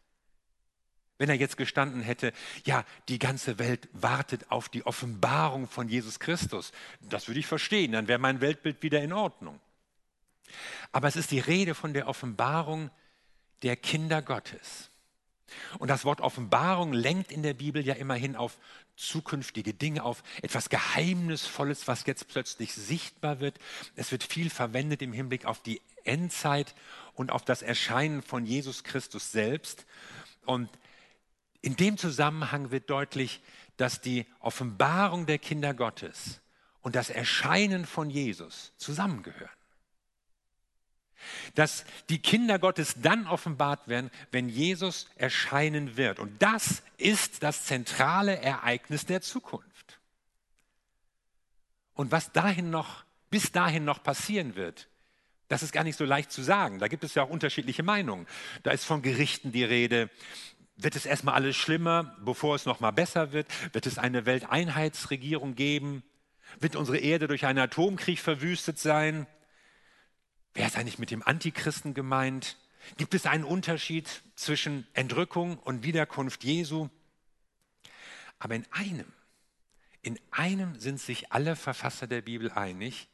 Wenn 1.19 1.31
er 1.31 1.37
jetzt 1.37 1.57
gestanden 1.57 2.03
hätte, 2.03 2.33
ja, 2.65 2.85
die 3.09 3.19
ganze 3.19 3.59
Welt 3.59 3.89
wartet 3.93 4.51
auf 4.51 4.69
die 4.69 4.85
Offenbarung 4.85 5.67
von 5.67 5.89
Jesus 5.89 6.21
Christus, 6.21 6.73
das 7.01 7.27
würde 7.27 7.41
ich 7.41 7.47
verstehen, 7.47 7.93
dann 7.93 8.07
wäre 8.07 8.19
mein 8.19 8.43
Weltbild 8.43 8.83
wieder 8.83 9.01
in 9.01 9.15
Ordnung. 9.15 9.59
Aber 10.93 11.09
es 11.09 11.17
ist 11.17 11.31
die 11.31 11.39
Rede 11.39 11.75
von 11.75 11.95
der 11.95 12.07
Offenbarung 12.07 12.91
der 13.63 13.77
Kinder 13.77 14.21
Gottes. 14.21 14.91
Und 15.79 15.89
das 15.89 16.05
Wort 16.05 16.21
Offenbarung 16.21 16.93
lenkt 16.93 17.33
in 17.33 17.43
der 17.43 17.55
Bibel 17.55 17.85
ja 17.85 17.95
immerhin 17.95 18.37
auf 18.37 18.59
zukünftige 18.97 19.75
Dinge, 19.75 20.03
auf 20.03 20.23
etwas 20.43 20.69
Geheimnisvolles, 20.69 21.87
was 21.87 22.07
jetzt 22.07 22.29
plötzlich 22.29 22.75
sichtbar 22.75 23.41
wird. 23.41 23.59
Es 23.95 24.11
wird 24.11 24.25
viel 24.25 24.51
verwendet 24.51 25.03
im 25.03 25.13
Hinblick 25.13 25.45
auf 25.45 25.61
die 25.61 25.81
Endzeit 26.05 26.75
und 27.15 27.31
auf 27.31 27.45
das 27.45 27.63
Erscheinen 27.63 28.23
von 28.23 28.47
Jesus 28.47 28.85
Christus 28.85 29.33
selbst. 29.33 29.87
Und 30.45 30.71
in 31.61 31.77
dem 31.77 31.99
Zusammenhang 31.99 32.71
wird 32.71 32.91
deutlich, 32.91 33.41
dass 33.77 34.01
die 34.01 34.27
Offenbarung 34.41 35.27
der 35.27 35.39
Kinder 35.39 35.75
Gottes 35.75 36.41
und 36.81 36.95
das 36.95 37.11
Erscheinen 37.11 37.85
von 37.85 38.11
Jesus 38.11 38.73
zusammengehören 38.77 39.56
dass 41.55 41.85
die 42.09 42.19
Kinder 42.19 42.59
Gottes 42.59 42.97
dann 43.01 43.27
offenbart 43.27 43.89
werden, 43.89 44.11
wenn 44.31 44.49
Jesus 44.49 45.09
erscheinen 45.17 45.97
wird. 45.97 46.19
Und 46.19 46.43
das 46.43 46.83
ist 46.97 47.43
das 47.43 47.65
zentrale 47.65 48.37
Ereignis 48.41 49.07
der 49.07 49.21
Zukunft. 49.21 49.99
Und 51.95 52.13
was 52.13 52.33
dahin 52.33 52.71
noch, 52.71 53.05
bis 53.31 53.53
dahin 53.53 53.85
noch 53.85 54.03
passieren 54.03 54.55
wird, 54.55 54.89
das 55.49 55.63
ist 55.63 55.73
gar 55.73 55.85
nicht 55.85 55.97
so 55.97 56.05
leicht 56.05 56.33
zu 56.33 56.43
sagen. 56.43 56.79
Da 56.79 56.89
gibt 56.89 57.05
es 57.05 57.15
ja 57.15 57.23
auch 57.23 57.31
unterschiedliche 57.31 57.83
Meinungen. 57.83 58.27
Da 58.63 58.73
ist 58.73 58.85
von 58.85 59.03
Gerichten 59.03 59.53
die 59.53 59.65
Rede. 59.65 60.11
Wird 60.77 60.97
es 60.97 61.07
erstmal 61.07 61.35
alles 61.35 61.57
schlimmer, 61.57 62.17
bevor 62.25 62.57
es 62.57 62.67
noch 62.67 62.81
mal 62.81 62.91
besser 62.91 63.33
wird? 63.33 63.47
Wird 63.73 63.87
es 63.87 63.97
eine 63.97 64.27
Welteinheitsregierung 64.27 65.55
geben? 65.55 66.03
Wird 66.59 66.77
unsere 66.77 66.99
Erde 66.99 67.29
durch 67.29 67.47
einen 67.47 67.61
Atomkrieg 67.61 68.19
verwüstet 68.19 68.79
sein? 68.79 69.27
Wer 70.57 70.67
ist 70.67 70.79
eigentlich 70.79 70.99
mit 70.99 71.11
dem 71.11 71.23
Antichristen 71.23 71.93
gemeint? 71.93 72.57
Gibt 72.97 73.13
es 73.13 73.27
einen 73.27 73.45
Unterschied 73.45 74.23
zwischen 74.37 74.87
Entrückung 74.95 75.59
und 75.59 75.83
Wiederkunft 75.83 76.45
Jesu? 76.45 76.89
Aber 78.39 78.55
in 78.55 78.65
einem, 78.71 79.13
in 80.01 80.19
einem 80.31 80.81
sind 80.81 80.99
sich 80.99 81.31
alle 81.31 81.57
Verfasser 81.57 82.07
der 82.07 82.23
Bibel 82.23 82.51
einig, 82.51 83.09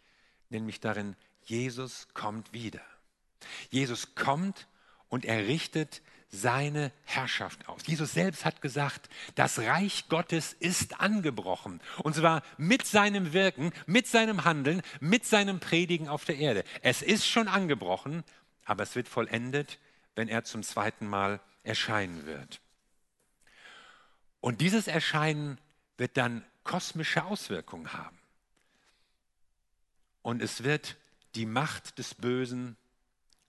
nämlich 0.50 0.78
darin, 0.78 1.16
Jesus 1.42 2.06
kommt 2.14 2.52
wieder. 2.52 2.82
Jesus 3.70 4.14
kommt 4.14 4.68
und 5.08 5.24
er 5.24 5.48
richtet 5.48 6.00
seine 6.32 6.92
Herrschaft 7.04 7.68
aus. 7.68 7.82
Jesus 7.86 8.14
selbst 8.14 8.46
hat 8.46 8.62
gesagt, 8.62 9.10
das 9.34 9.58
Reich 9.58 10.08
Gottes 10.08 10.54
ist 10.54 10.98
angebrochen. 10.98 11.80
Und 12.02 12.16
zwar 12.16 12.42
mit 12.56 12.86
seinem 12.86 13.34
Wirken, 13.34 13.70
mit 13.86 14.06
seinem 14.06 14.44
Handeln, 14.44 14.82
mit 14.98 15.26
seinem 15.26 15.60
Predigen 15.60 16.08
auf 16.08 16.24
der 16.24 16.38
Erde. 16.38 16.64
Es 16.80 17.02
ist 17.02 17.26
schon 17.26 17.48
angebrochen, 17.48 18.24
aber 18.64 18.82
es 18.82 18.96
wird 18.96 19.08
vollendet, 19.08 19.78
wenn 20.16 20.28
er 20.28 20.42
zum 20.44 20.62
zweiten 20.62 21.06
Mal 21.06 21.38
erscheinen 21.64 22.24
wird. 22.24 22.60
Und 24.40 24.62
dieses 24.62 24.88
Erscheinen 24.88 25.58
wird 25.98 26.16
dann 26.16 26.44
kosmische 26.64 27.24
Auswirkungen 27.24 27.92
haben. 27.92 28.18
Und 30.22 30.40
es 30.40 30.64
wird 30.64 30.96
die 31.34 31.46
Macht 31.46 31.98
des 31.98 32.14
Bösen 32.14 32.76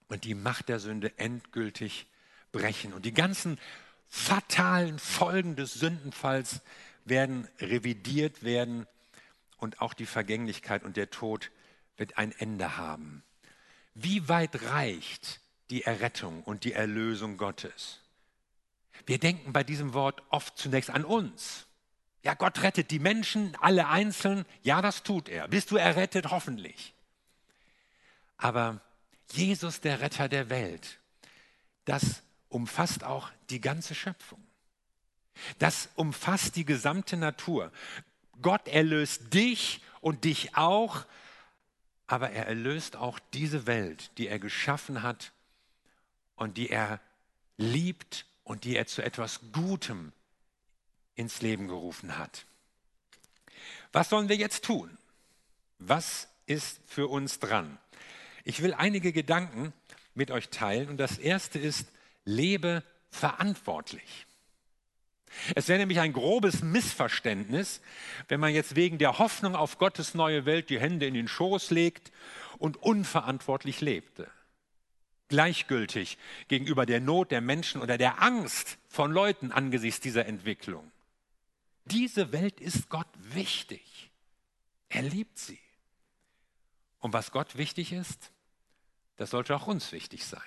und 0.09 0.25
die 0.25 0.35
Macht 0.35 0.67
der 0.67 0.79
Sünde 0.79 1.17
endgültig 1.17 2.07
brechen. 2.53 2.93
Und 2.93 3.03
die 3.03 3.13
ganzen 3.13 3.59
fatalen 4.07 4.97
Folgen 4.97 5.57
des 5.57 5.73
Sündenfalls 5.73 6.61
werden 7.03 7.49
revidiert 7.59 8.43
werden 8.43 8.87
und 9.57 9.81
auch 9.81 9.93
die 9.93 10.05
Vergänglichkeit 10.05 10.83
und 10.83 10.95
der 10.95 11.09
Tod 11.09 11.51
wird 11.97 12.17
ein 12.17 12.31
Ende 12.31 12.77
haben. 12.77 13.23
Wie 13.93 14.29
weit 14.29 14.61
reicht 14.63 15.41
die 15.69 15.83
Errettung 15.83 16.43
und 16.43 16.63
die 16.63 16.73
Erlösung 16.73 17.37
Gottes? 17.37 17.99
Wir 19.05 19.19
denken 19.19 19.51
bei 19.51 19.63
diesem 19.63 19.93
Wort 19.93 20.21
oft 20.29 20.57
zunächst 20.57 20.89
an 20.89 21.03
uns. 21.03 21.65
Ja, 22.23 22.35
Gott 22.35 22.61
rettet 22.61 22.89
die 22.91 22.99
Menschen, 22.99 23.55
alle 23.59 23.89
einzeln. 23.89 24.45
Ja, 24.61 24.81
das 24.81 25.03
tut 25.03 25.27
er. 25.27 25.47
Bist 25.49 25.71
du 25.71 25.75
errettet? 25.75 26.31
Hoffentlich. 26.31 26.93
Aber 28.37 28.79
Jesus, 29.31 29.81
der 29.81 29.99
Retter 29.99 30.29
der 30.29 30.49
Welt, 30.49 30.99
das 31.85 32.23
umfasst 32.53 33.03
auch 33.03 33.31
die 33.49 33.59
ganze 33.59 33.95
Schöpfung. 33.95 34.41
Das 35.57 35.89
umfasst 35.95 36.55
die 36.55 36.65
gesamte 36.65 37.17
Natur. 37.17 37.71
Gott 38.41 38.67
erlöst 38.67 39.33
dich 39.33 39.81
und 40.01 40.23
dich 40.23 40.55
auch, 40.55 41.05
aber 42.05 42.29
er 42.29 42.45
erlöst 42.45 42.95
auch 42.95 43.19
diese 43.33 43.65
Welt, 43.65 44.11
die 44.17 44.27
er 44.27 44.37
geschaffen 44.37 45.01
hat 45.01 45.31
und 46.35 46.57
die 46.57 46.69
er 46.69 46.99
liebt 47.57 48.25
und 48.43 48.65
die 48.65 48.75
er 48.75 48.85
zu 48.85 49.01
etwas 49.01 49.39
Gutem 49.51 50.11
ins 51.15 51.41
Leben 51.41 51.67
gerufen 51.67 52.17
hat. 52.17 52.45
Was 53.91 54.09
sollen 54.09 54.29
wir 54.29 54.35
jetzt 54.35 54.63
tun? 54.63 54.95
Was 55.79 56.27
ist 56.45 56.79
für 56.87 57.07
uns 57.07 57.39
dran? 57.39 57.79
Ich 58.43 58.61
will 58.61 58.73
einige 58.73 59.11
Gedanken 59.11 59.73
mit 60.13 60.29
euch 60.29 60.49
teilen 60.49 60.89
und 60.89 60.97
das 60.97 61.17
erste 61.17 61.57
ist, 61.57 61.87
lebe 62.25 62.83
verantwortlich. 63.09 64.25
Es 65.55 65.67
wäre 65.67 65.79
nämlich 65.79 65.99
ein 65.99 66.13
grobes 66.13 66.61
Missverständnis, 66.61 67.81
wenn 68.27 68.39
man 68.39 68.53
jetzt 68.53 68.75
wegen 68.75 68.97
der 68.97 69.19
Hoffnung 69.19 69.55
auf 69.55 69.77
Gottes 69.77 70.13
neue 70.13 70.45
Welt 70.45 70.69
die 70.69 70.79
Hände 70.79 71.07
in 71.07 71.13
den 71.13 71.27
Schoß 71.27 71.71
legt 71.71 72.11
und 72.59 72.77
unverantwortlich 72.77 73.81
lebte. 73.81 74.29
Gleichgültig 75.29 76.17
gegenüber 76.47 76.85
der 76.85 76.99
Not 76.99 77.31
der 77.31 77.41
Menschen 77.41 77.81
oder 77.81 77.97
der 77.97 78.21
Angst 78.21 78.77
von 78.87 79.11
Leuten 79.11 79.51
angesichts 79.51 79.99
dieser 80.01 80.25
Entwicklung. 80.27 80.91
Diese 81.85 82.31
Welt 82.31 82.61
ist 82.61 82.89
Gott 82.89 83.07
wichtig. 83.17 84.11
Er 84.89 85.01
liebt 85.01 85.37
sie. 85.39 85.59
Und 86.99 87.13
was 87.13 87.31
Gott 87.31 87.57
wichtig 87.57 87.91
ist, 87.91 88.31
das 89.17 89.31
sollte 89.31 89.55
auch 89.55 89.67
uns 89.67 89.91
wichtig 89.91 90.25
sein. 90.25 90.41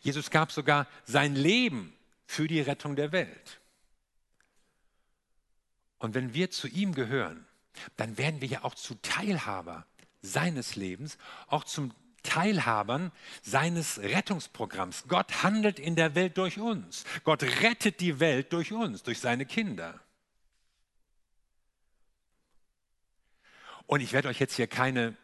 Jesus 0.00 0.30
gab 0.30 0.52
sogar 0.52 0.86
sein 1.04 1.34
Leben 1.34 1.92
für 2.26 2.48
die 2.48 2.60
Rettung 2.60 2.96
der 2.96 3.12
Welt. 3.12 3.60
Und 5.98 6.14
wenn 6.14 6.34
wir 6.34 6.50
zu 6.50 6.68
ihm 6.68 6.94
gehören, 6.94 7.46
dann 7.96 8.18
werden 8.18 8.40
wir 8.40 8.48
ja 8.48 8.64
auch 8.64 8.74
zu 8.74 8.94
Teilhaber 8.96 9.86
seines 10.22 10.76
Lebens, 10.76 11.18
auch 11.46 11.64
zum 11.64 11.92
Teilhabern 12.22 13.12
seines 13.42 13.98
Rettungsprogramms. 13.98 15.04
Gott 15.08 15.42
handelt 15.42 15.78
in 15.78 15.94
der 15.94 16.14
Welt 16.14 16.38
durch 16.38 16.58
uns. 16.58 17.04
Gott 17.22 17.42
rettet 17.42 18.00
die 18.00 18.18
Welt 18.20 18.52
durch 18.52 18.72
uns, 18.72 19.02
durch 19.02 19.20
seine 19.20 19.46
Kinder. 19.46 20.00
Und 23.86 24.00
ich 24.00 24.12
werde 24.12 24.28
euch 24.28 24.40
jetzt 24.40 24.56
hier 24.56 24.66
keine 24.66 25.16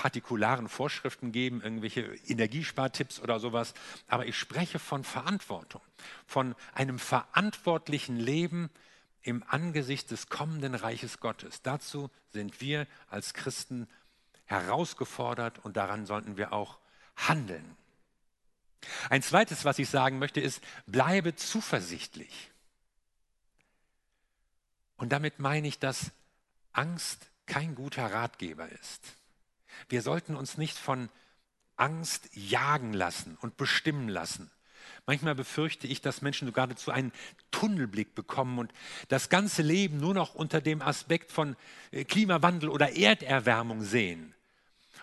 partikularen 0.00 0.70
Vorschriften 0.70 1.30
geben, 1.30 1.60
irgendwelche 1.60 2.00
Energiespartipps 2.26 3.20
oder 3.20 3.38
sowas, 3.38 3.74
aber 4.08 4.24
ich 4.24 4.38
spreche 4.38 4.78
von 4.78 5.04
Verantwortung, 5.04 5.82
von 6.26 6.54
einem 6.72 6.98
verantwortlichen 6.98 8.16
Leben 8.16 8.70
im 9.20 9.44
Angesicht 9.46 10.10
des 10.10 10.30
kommenden 10.30 10.74
Reiches 10.74 11.20
Gottes. 11.20 11.60
Dazu 11.60 12.08
sind 12.30 12.62
wir 12.62 12.86
als 13.10 13.34
Christen 13.34 13.86
herausgefordert 14.46 15.58
und 15.58 15.76
daran 15.76 16.06
sollten 16.06 16.38
wir 16.38 16.54
auch 16.54 16.78
handeln. 17.16 17.76
Ein 19.10 19.20
zweites, 19.20 19.66
was 19.66 19.78
ich 19.78 19.90
sagen 19.90 20.18
möchte, 20.18 20.40
ist, 20.40 20.62
bleibe 20.86 21.36
zuversichtlich. 21.36 22.50
Und 24.96 25.12
damit 25.12 25.40
meine 25.40 25.68
ich, 25.68 25.78
dass 25.78 26.10
Angst 26.72 27.30
kein 27.44 27.74
guter 27.74 28.10
Ratgeber 28.10 28.66
ist. 28.70 29.19
Wir 29.88 30.02
sollten 30.02 30.36
uns 30.36 30.58
nicht 30.58 30.76
von 30.76 31.08
Angst 31.76 32.28
jagen 32.34 32.92
lassen 32.92 33.38
und 33.40 33.56
bestimmen 33.56 34.08
lassen. 34.08 34.50
Manchmal 35.06 35.34
befürchte 35.34 35.86
ich, 35.86 36.00
dass 36.00 36.22
Menschen 36.22 36.46
so 36.46 36.52
geradezu 36.52 36.90
einen 36.90 37.12
Tunnelblick 37.50 38.14
bekommen 38.14 38.58
und 38.58 38.72
das 39.08 39.28
ganze 39.28 39.62
Leben 39.62 39.98
nur 39.98 40.14
noch 40.14 40.34
unter 40.34 40.60
dem 40.60 40.82
Aspekt 40.82 41.32
von 41.32 41.56
äh, 41.90 42.04
Klimawandel 42.04 42.68
oder 42.68 42.96
Erderwärmung 42.96 43.82
sehen. 43.82 44.34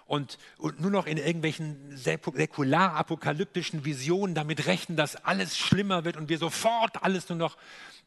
Und, 0.05 0.37
und 0.57 0.79
nur 0.79 0.91
noch 0.91 1.05
in 1.05 1.17
irgendwelchen 1.17 1.97
säkular-apokalyptischen 1.97 3.83
Visionen 3.83 4.35
damit 4.35 4.65
rechnen, 4.65 4.95
dass 4.95 5.17
alles 5.17 5.57
schlimmer 5.57 6.05
wird 6.05 6.15
und 6.15 6.29
wir 6.29 6.37
sofort 6.37 7.03
alles 7.03 7.27
nur 7.27 7.37
noch 7.37 7.57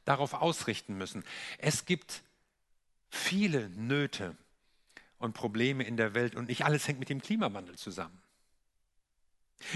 darauf 0.07 0.33
ausrichten 0.33 0.97
müssen. 0.97 1.25
Es 1.59 1.85
gibt 1.85 2.23
viele 3.11 3.69
Nöte, 3.71 4.35
und 5.21 5.35
Probleme 5.35 5.85
in 5.85 5.97
der 5.97 6.15
Welt 6.15 6.35
und 6.35 6.49
nicht 6.49 6.65
alles 6.65 6.89
hängt 6.89 6.99
mit 6.99 7.09
dem 7.09 7.23
Klimawandel 7.23 7.77
zusammen. 7.77 8.21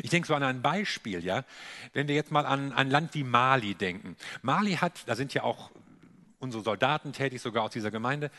Ich 0.03 0.11
denke 0.11 0.27
so 0.27 0.35
an 0.35 0.43
ein 0.43 0.63
Beispiel, 0.63 1.23
ja. 1.23 1.45
Wenn 1.93 2.09
wir 2.09 2.15
jetzt 2.15 2.33
mal 2.33 2.47
an 2.47 2.73
ein 2.73 2.91
Land 2.91 3.15
wie 3.15 3.23
Mali 3.23 3.75
denken. 3.75 4.17
Mali 4.43 4.77
hat, 4.77 5.07
da 5.07 5.15
sind 5.15 5.35
ja 5.35 5.43
auch 5.43 5.71
unsere 6.39 6.63
Soldaten 6.63 7.13
tätig, 7.13 7.43
sogar 7.43 7.65
aus 7.65 7.73
dieser 7.73 7.91
Gemeinde, 7.91 8.31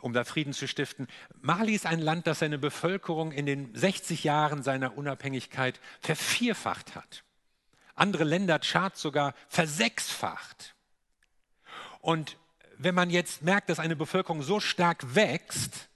um 0.00 0.12
da 0.12 0.24
Frieden 0.24 0.52
zu 0.52 0.68
stiften. 0.68 1.08
Mali 1.40 1.74
ist 1.74 1.86
ein 1.86 2.00
Land, 2.00 2.26
das 2.28 2.38
seine 2.38 2.58
Bevölkerung 2.58 3.32
in 3.32 3.46
den 3.46 3.74
60 3.74 4.22
Jahren 4.24 4.62
seiner 4.62 4.96
Unabhängigkeit 4.96 5.80
vervierfacht 6.00 6.94
hat. 6.94 7.24
Andere 7.94 8.22
Länder 8.22 8.60
Chart 8.60 8.96
sogar 8.96 9.34
versechsfacht. 9.48 10.76
Und 12.00 12.36
wenn 12.76 12.94
man 12.94 13.10
jetzt 13.10 13.42
merkt, 13.42 13.68
dass 13.70 13.80
eine 13.80 13.96
Bevölkerung 13.96 14.42
so 14.42 14.60
stark 14.60 15.16
wächst, 15.16 15.88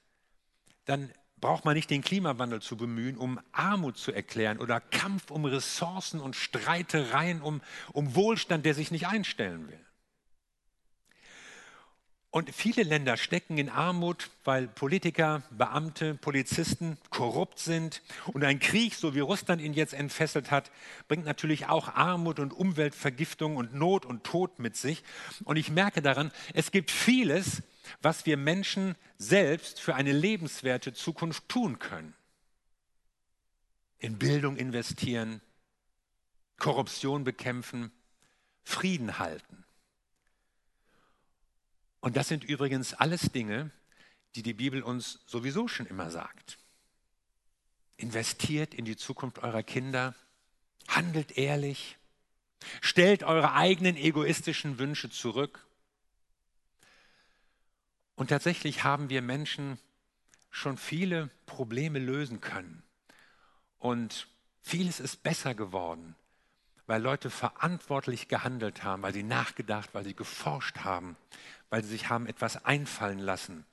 dann 0.92 1.10
braucht 1.40 1.64
man 1.64 1.74
nicht 1.74 1.88
den 1.88 2.02
Klimawandel 2.02 2.60
zu 2.60 2.76
bemühen, 2.76 3.16
um 3.16 3.40
Armut 3.50 3.96
zu 3.96 4.12
erklären 4.12 4.58
oder 4.58 4.78
Kampf 4.78 5.30
um 5.30 5.46
Ressourcen 5.46 6.20
und 6.20 6.36
Streitereien 6.36 7.40
um, 7.40 7.62
um 7.92 8.14
Wohlstand, 8.14 8.66
der 8.66 8.74
sich 8.74 8.90
nicht 8.90 9.06
einstellen 9.06 9.68
will. 9.68 9.80
Und 12.30 12.54
viele 12.54 12.82
Länder 12.82 13.16
stecken 13.16 13.56
in 13.56 13.70
Armut, 13.70 14.30
weil 14.44 14.68
Politiker, 14.68 15.42
Beamte, 15.50 16.14
Polizisten 16.14 16.98
korrupt 17.08 17.58
sind. 17.58 18.02
Und 18.26 18.44
ein 18.44 18.58
Krieg, 18.58 18.94
so 18.94 19.14
wie 19.14 19.20
Russland 19.20 19.62
ihn 19.62 19.74
jetzt 19.74 19.94
entfesselt 19.94 20.50
hat, 20.50 20.70
bringt 21.08 21.24
natürlich 21.24 21.68
auch 21.68 21.88
Armut 21.88 22.38
und 22.38 22.52
Umweltvergiftung 22.52 23.56
und 23.56 23.74
Not 23.74 24.04
und 24.04 24.24
Tod 24.24 24.58
mit 24.58 24.76
sich. 24.76 25.02
Und 25.44 25.56
ich 25.56 25.70
merke 25.70 26.02
daran, 26.02 26.32
es 26.54 26.70
gibt 26.70 26.90
vieles, 26.90 27.62
was 28.00 28.26
wir 28.26 28.36
Menschen 28.36 28.96
selbst 29.18 29.80
für 29.80 29.94
eine 29.94 30.12
lebenswerte 30.12 30.92
Zukunft 30.92 31.48
tun 31.48 31.78
können. 31.78 32.14
In 33.98 34.18
Bildung 34.18 34.56
investieren, 34.56 35.40
Korruption 36.58 37.24
bekämpfen, 37.24 37.92
Frieden 38.64 39.18
halten. 39.18 39.64
Und 42.00 42.16
das 42.16 42.28
sind 42.28 42.44
übrigens 42.44 42.94
alles 42.94 43.30
Dinge, 43.32 43.70
die 44.34 44.42
die 44.42 44.54
Bibel 44.54 44.82
uns 44.82 45.20
sowieso 45.26 45.68
schon 45.68 45.86
immer 45.86 46.10
sagt. 46.10 46.58
Investiert 47.96 48.74
in 48.74 48.84
die 48.84 48.96
Zukunft 48.96 49.38
eurer 49.40 49.62
Kinder, 49.62 50.14
handelt 50.88 51.38
ehrlich, 51.38 51.98
stellt 52.80 53.22
eure 53.22 53.54
eigenen 53.54 53.96
egoistischen 53.96 54.78
Wünsche 54.78 55.10
zurück 55.10 55.66
und 58.22 58.28
tatsächlich 58.28 58.84
haben 58.84 59.10
wir 59.10 59.20
Menschen 59.20 59.80
schon 60.52 60.76
viele 60.76 61.28
Probleme 61.44 61.98
lösen 61.98 62.40
können. 62.40 62.84
Und 63.80 64.28
vieles 64.62 65.00
ist 65.00 65.24
besser 65.24 65.56
geworden, 65.56 66.14
weil 66.86 67.02
Leute 67.02 67.30
verantwortlich 67.30 68.28
gehandelt 68.28 68.84
haben, 68.84 69.02
weil 69.02 69.12
sie 69.12 69.24
nachgedacht, 69.24 69.88
weil 69.92 70.04
sie 70.04 70.14
geforscht 70.14 70.84
haben, 70.84 71.16
weil 71.68 71.82
sie 71.82 71.88
sich 71.88 72.10
haben 72.10 72.28
etwas 72.28 72.64
einfallen 72.64 73.18
lassen. 73.18 73.64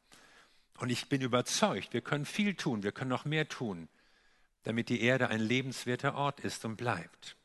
Und 0.79 0.89
ich 0.89 1.09
bin 1.09 1.21
überzeugt, 1.21 1.93
wir 1.93 2.01
können 2.01 2.25
viel 2.25 2.55
tun, 2.55 2.81
wir 2.81 2.91
können 2.91 3.12
noch 3.12 3.25
mehr 3.25 3.47
tun, 3.47 3.88
damit 4.63 4.89
die 4.89 5.01
Erde 5.01 5.27
ein 5.27 5.41
lebenswerter 5.41 6.15
Ort 6.15 6.39
ist 6.39 6.65
und 6.65 6.75
bleibt. 6.75 7.35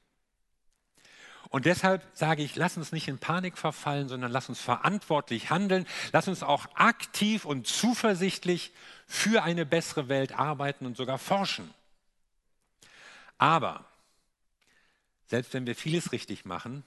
Und 1.55 1.67
deshalb 1.67 2.05
sage 2.15 2.43
ich, 2.43 2.57
lass 2.57 2.77
uns 2.77 2.91
nicht 2.91 3.07
in 3.07 3.19
Panik 3.19 3.57
verfallen, 3.57 4.09
sondern 4.09 4.33
lass 4.33 4.49
uns 4.49 4.61
verantwortlich 4.61 5.51
handeln. 5.51 5.87
Lass 6.11 6.27
uns 6.27 6.43
auch 6.43 6.67
aktiv 6.75 7.45
und 7.45 7.69
zuversichtlich 7.69 8.73
für 9.07 9.45
eine 9.45 9.65
bessere 9.65 10.09
Welt 10.09 10.33
arbeiten 10.33 10.85
und 10.85 10.97
sogar 10.97 11.17
forschen. 11.17 11.73
Aber 13.39 13.85
selbst 15.29 15.55
wenn 15.55 15.65
wir 15.65 15.77
vieles 15.77 16.11
richtig 16.11 16.45
machen 16.45 16.83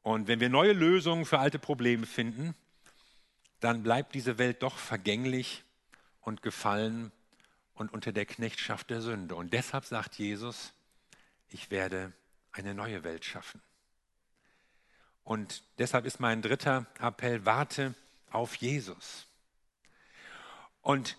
und 0.00 0.28
wenn 0.28 0.40
wir 0.40 0.48
neue 0.48 0.72
Lösungen 0.72 1.26
für 1.26 1.38
alte 1.38 1.58
Probleme 1.58 2.06
finden, 2.06 2.54
dann 3.60 3.82
bleibt 3.82 4.14
diese 4.14 4.38
Welt 4.38 4.62
doch 4.62 4.78
vergänglich 4.78 5.62
und 6.22 6.40
gefallen 6.40 7.12
und 7.74 7.92
unter 7.92 8.12
der 8.12 8.24
Knechtschaft 8.24 8.88
der 8.88 9.02
Sünde. 9.02 9.34
Und 9.34 9.52
deshalb 9.52 9.84
sagt 9.84 10.14
Jesus, 10.14 10.72
ich 11.50 11.70
werde 11.70 12.14
eine 12.52 12.74
neue 12.74 13.04
Welt 13.04 13.24
schaffen. 13.24 13.60
Und 15.24 15.62
deshalb 15.78 16.06
ist 16.06 16.20
mein 16.20 16.42
dritter 16.42 16.86
Appell, 17.00 17.44
warte 17.44 17.94
auf 18.30 18.54
Jesus. 18.56 19.26
Und 20.80 21.16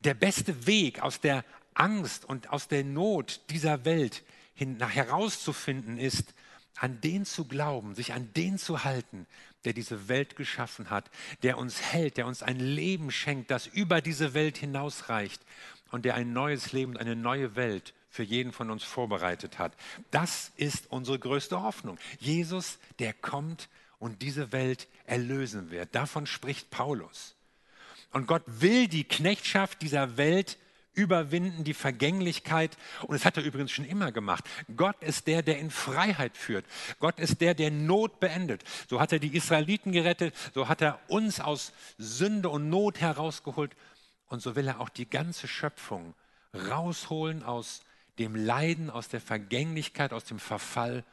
der 0.00 0.14
beste 0.14 0.66
Weg 0.66 1.00
aus 1.00 1.20
der 1.20 1.44
Angst 1.74 2.24
und 2.24 2.50
aus 2.50 2.68
der 2.68 2.84
Not 2.84 3.40
dieser 3.50 3.84
Welt 3.84 4.22
herauszufinden 4.56 5.98
ist, 5.98 6.34
an 6.76 7.00
den 7.00 7.24
zu 7.24 7.46
glauben, 7.46 7.94
sich 7.94 8.12
an 8.12 8.32
den 8.32 8.58
zu 8.58 8.84
halten, 8.84 9.26
der 9.64 9.72
diese 9.72 10.08
Welt 10.08 10.36
geschaffen 10.36 10.90
hat, 10.90 11.10
der 11.42 11.58
uns 11.58 11.80
hält, 11.80 12.16
der 12.16 12.26
uns 12.26 12.42
ein 12.42 12.58
Leben 12.58 13.10
schenkt, 13.10 13.50
das 13.50 13.66
über 13.66 14.00
diese 14.00 14.34
Welt 14.34 14.58
hinausreicht 14.58 15.42
und 15.90 16.04
der 16.04 16.14
ein 16.14 16.32
neues 16.32 16.72
Leben, 16.72 16.96
eine 16.96 17.16
neue 17.16 17.56
Welt 17.56 17.94
für 18.14 18.22
jeden 18.22 18.52
von 18.52 18.70
uns 18.70 18.84
vorbereitet 18.84 19.58
hat. 19.58 19.72
Das 20.12 20.52
ist 20.54 20.88
unsere 20.88 21.18
größte 21.18 21.60
Hoffnung. 21.62 21.98
Jesus, 22.20 22.78
der 23.00 23.12
kommt 23.12 23.68
und 23.98 24.22
diese 24.22 24.52
Welt 24.52 24.86
erlösen 25.04 25.72
wird. 25.72 25.92
Davon 25.96 26.28
spricht 26.28 26.70
Paulus. 26.70 27.34
Und 28.12 28.28
Gott 28.28 28.44
will 28.46 28.86
die 28.86 29.02
Knechtschaft 29.02 29.82
dieser 29.82 30.16
Welt 30.16 30.58
überwinden, 30.92 31.64
die 31.64 31.74
Vergänglichkeit. 31.74 32.76
Und 33.02 33.14
das 33.14 33.24
hat 33.24 33.36
er 33.36 33.42
übrigens 33.42 33.72
schon 33.72 33.84
immer 33.84 34.12
gemacht. 34.12 34.44
Gott 34.76 35.02
ist 35.02 35.26
der, 35.26 35.42
der 35.42 35.58
in 35.58 35.72
Freiheit 35.72 36.36
führt. 36.36 36.66
Gott 37.00 37.18
ist 37.18 37.40
der, 37.40 37.54
der 37.54 37.72
Not 37.72 38.20
beendet. 38.20 38.62
So 38.88 39.00
hat 39.00 39.12
er 39.12 39.18
die 39.18 39.36
Israeliten 39.36 39.90
gerettet, 39.90 40.36
so 40.54 40.68
hat 40.68 40.82
er 40.82 41.00
uns 41.08 41.40
aus 41.40 41.72
Sünde 41.98 42.48
und 42.48 42.68
Not 42.68 43.00
herausgeholt. 43.00 43.74
Und 44.28 44.40
so 44.40 44.54
will 44.54 44.68
er 44.68 44.78
auch 44.78 44.88
die 44.88 45.10
ganze 45.10 45.48
Schöpfung 45.48 46.14
rausholen 46.54 47.42
aus 47.42 47.83
dem 48.18 48.36
Leiden, 48.36 48.90
aus 48.90 49.08
der 49.08 49.20
Vergänglichkeit, 49.20 50.12
aus 50.12 50.24
dem 50.24 50.38
Verfall 50.38 51.04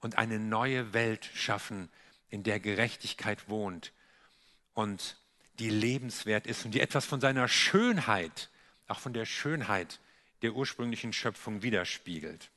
und 0.00 0.18
eine 0.18 0.38
neue 0.38 0.92
Welt 0.92 1.28
schaffen, 1.34 1.88
in 2.28 2.42
der 2.42 2.60
Gerechtigkeit 2.60 3.48
wohnt 3.48 3.92
und 4.74 5.18
die 5.58 5.70
lebenswert 5.70 6.46
ist 6.46 6.64
und 6.64 6.72
die 6.72 6.80
etwas 6.80 7.04
von 7.04 7.20
seiner 7.20 7.46
Schönheit 7.46 8.50
auch 8.92 9.00
von 9.00 9.12
der 9.12 9.26
Schönheit 9.26 10.00
der 10.42 10.54
ursprünglichen 10.54 11.12
Schöpfung 11.12 11.62
widerspiegelt. 11.62 12.50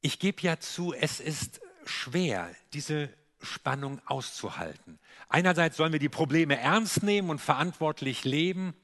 Ich 0.00 0.18
gebe 0.18 0.42
ja 0.42 0.60
zu, 0.60 0.92
es 0.92 1.18
ist 1.18 1.60
schwer, 1.84 2.54
diese 2.72 3.08
Spannung 3.40 4.00
auszuhalten. 4.06 4.98
Einerseits 5.28 5.76
sollen 5.76 5.92
wir 5.92 6.00
die 6.00 6.08
Probleme 6.08 6.58
ernst 6.58 7.02
nehmen 7.02 7.30
und 7.30 7.40
verantwortlich 7.40 8.24
leben, 8.24 8.74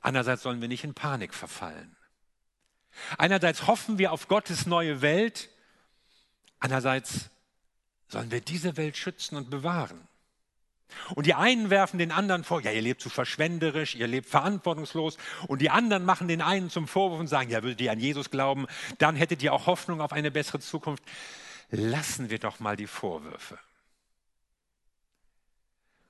andererseits 0.00 0.42
sollen 0.42 0.60
wir 0.60 0.68
nicht 0.68 0.84
in 0.84 0.94
Panik 0.94 1.34
verfallen. 1.34 1.96
Einerseits 3.18 3.66
hoffen 3.66 3.98
wir 3.98 4.12
auf 4.12 4.28
Gottes 4.28 4.66
neue 4.66 5.00
Welt, 5.02 5.48
andererseits 6.58 7.30
sollen 8.08 8.30
wir 8.30 8.40
diese 8.40 8.76
Welt 8.76 8.96
schützen 8.96 9.36
und 9.36 9.50
bewahren. 9.50 10.08
Und 11.14 11.26
die 11.26 11.34
einen 11.34 11.70
werfen 11.70 11.98
den 11.98 12.12
anderen 12.12 12.44
vor, 12.44 12.60
ja, 12.60 12.72
ihr 12.72 12.82
lebt 12.82 13.00
zu 13.00 13.10
verschwenderisch, 13.10 13.94
ihr 13.94 14.06
lebt 14.06 14.28
verantwortungslos. 14.28 15.18
Und 15.46 15.60
die 15.60 15.70
anderen 15.70 16.04
machen 16.04 16.28
den 16.28 16.42
einen 16.42 16.70
zum 16.70 16.88
Vorwurf 16.88 17.20
und 17.20 17.28
sagen, 17.28 17.50
ja, 17.50 17.62
würdet 17.62 17.80
ihr 17.80 17.92
an 17.92 18.00
Jesus 18.00 18.30
glauben, 18.30 18.66
dann 18.98 19.16
hättet 19.16 19.42
ihr 19.42 19.52
auch 19.52 19.66
Hoffnung 19.66 20.00
auf 20.00 20.12
eine 20.12 20.30
bessere 20.30 20.60
Zukunft. 20.60 21.04
Lassen 21.70 22.30
wir 22.30 22.38
doch 22.38 22.58
mal 22.58 22.76
die 22.76 22.88
Vorwürfe. 22.88 23.58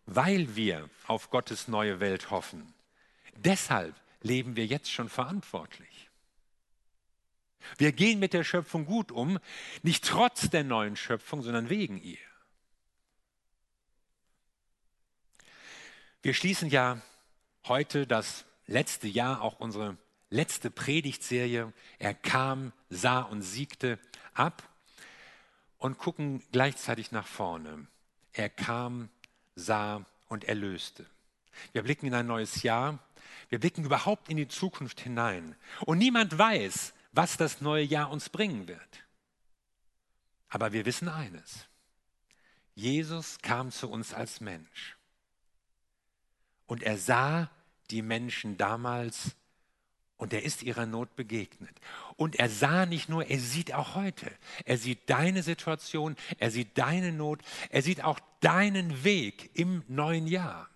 Weil 0.07 0.57
wir 0.57 0.89
auf 1.07 1.31
Gottes 1.31 1.69
neue 1.69 2.01
Welt 2.01 2.31
hoffen, 2.31 2.73
deshalb 3.37 3.95
leben 4.23 4.57
wir 4.57 4.67
jetzt 4.67 4.91
schon 4.91 5.09
verantwortlich. 5.09 6.11
Wir 7.79 7.93
gehen 7.93 8.19
mit 8.19 8.33
der 8.33 8.45
Schöpfung 8.45 8.87
gut 8.87 9.13
um, 9.13 9.39
nicht 9.83 10.05
trotz 10.05 10.51
der 10.51 10.65
neuen 10.65 10.97
Schöpfung, 10.97 11.43
sondern 11.43 11.69
wegen 11.69 12.01
ihr. 12.01 12.19
Wir 16.23 16.35
schließen 16.35 16.69
ja 16.69 17.01
heute 17.65 18.07
das 18.07 18.45
letzte 18.67 19.09
Jahr, 19.09 19.43
auch 19.43 19.59
unsere 19.61 19.97
letzte 20.29 20.71
Predigtserie, 20.71 21.73
er 21.99 22.15
kam, 22.15 22.73
sah 22.89 23.21
und 23.21 23.43
siegte, 23.43 23.99
ab 24.35 24.63
und 25.79 25.99
gucken 25.99 26.43
gleichzeitig 26.53 27.11
nach 27.11 27.27
vorne. 27.27 27.87
Er 28.33 28.49
kam, 28.49 29.09
sah 29.57 30.05
und 30.29 30.45
erlöste. 30.45 31.07
Wir 31.73 31.83
blicken 31.83 32.07
in 32.07 32.15
ein 32.15 32.27
neues 32.27 32.63
Jahr. 32.63 32.99
Wir 33.51 33.59
blicken 33.59 33.85
überhaupt 33.85 34.29
in 34.31 34.37
die 34.37 34.49
Zukunft 34.49 35.01
hinein. 35.01 35.57
Und 35.85 35.99
niemand 35.99 36.39
weiß, 36.39 36.95
was 37.13 37.37
das 37.37 37.61
neue 37.61 37.85
Jahr 37.85 38.11
uns 38.11 38.29
bringen 38.31 38.69
wird. 38.69 39.05
Aber 40.49 40.73
wir 40.73 40.87
wissen 40.87 41.09
eines. 41.09 41.67
Jesus 42.75 43.39
kam 43.43 43.71
zu 43.71 43.91
uns 43.91 44.15
als 44.15 44.41
Mensch. 44.41 44.97
Und 46.67 46.83
er 46.83 46.97
sah 46.97 47.51
die 47.91 48.03
Menschen 48.03 48.57
damals 48.57 49.35
und 50.17 50.33
er 50.33 50.45
ist 50.45 50.63
ihrer 50.63 50.87
Not 50.87 51.17
begegnet. 51.17 51.75
Und 52.17 52.37
er 52.37 52.49
sah 52.49 52.87
nicht 52.87 53.09
nur, 53.09 53.27
er 53.27 53.41
sieht 53.41 53.75
auch 53.75 53.97
heute. 53.97 54.31
Er 54.65 54.79
sieht 54.79 55.11
deine 55.11 55.43
Situation, 55.43 56.15
er 56.39 56.51
sieht 56.51 56.79
deine 56.79 57.11
Not, 57.11 57.43
er 57.71 57.83
sieht 57.83 58.05
auch 58.05 58.21
deinen 58.41 59.03
Weg 59.03 59.51
im 59.55 59.83
neuen 59.89 60.27
Jahr. 60.27 60.69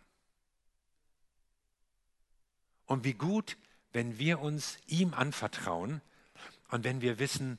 Und 2.87 3.05
wie 3.05 3.15
gut, 3.15 3.57
wenn 3.93 4.19
wir 4.19 4.41
uns 4.41 4.79
ihm 4.87 5.15
anvertrauen 5.15 6.01
und 6.69 6.85
wenn 6.85 7.01
wir 7.01 7.19
wissen, 7.19 7.59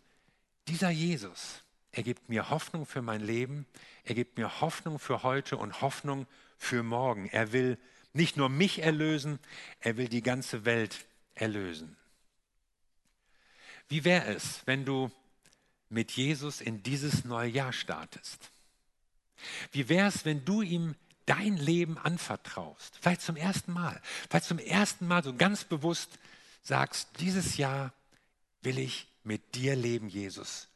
dieser 0.68 0.90
Jesus, 0.90 1.64
er 1.92 2.04
gibt 2.04 2.28
mir 2.30 2.50
Hoffnung 2.50 2.86
für 2.86 3.02
mein 3.02 3.22
Leben, 3.22 3.66
er 4.04 4.16
gibt 4.16 4.38
mir 4.38 4.62
Hoffnung 4.62 5.00
für 5.00 5.24
heute 5.24 5.58
und 5.58 5.82
Hoffnung 5.82 6.28
für 6.58 6.84
morgen. 6.84 7.28
Er 7.30 7.54
will 7.54 7.78
nicht 8.14 8.38
nur 8.38 8.50
mich 8.50 8.80
erlösen, 8.80 9.40
er 9.80 9.98
will 9.98 10.08
die 10.08 10.22
ganze 10.22 10.66
Welt 10.66 11.06
erlösen. 11.36 11.96
Wie 13.88 14.04
wäre 14.04 14.34
es, 14.34 14.62
wenn 14.66 14.86
du 14.86 15.12
mit 15.90 16.12
Jesus 16.12 16.62
in 16.62 16.82
dieses 16.84 17.24
neue 17.24 17.50
Jahr 17.50 17.72
startest? 17.72 18.52
Wie 19.72 19.90
wäre 19.90 20.08
es, 20.08 20.26
wenn 20.26 20.44
du 20.44 20.62
ihm 20.62 20.96
dein 21.26 21.58
Leben 21.58 21.98
anvertraust? 21.98 22.98
Vielleicht 23.02 23.22
zum 23.22 23.36
ersten 23.36 23.74
Mal, 23.74 24.02
vielleicht 24.30 24.46
zum 24.46 24.60
ersten 24.60 25.08
Mal 25.08 25.24
so 25.24 25.34
ganz 25.34 25.64
bewusst 25.64 26.10
sagst, 26.64 27.10
dieses 27.20 27.58
Jahr 27.58 27.94
will 28.62 28.80
ich 28.80 29.08
mit 29.24 29.56
dir 29.56 29.76
leben, 29.76 30.10
Jesus. 30.10 30.68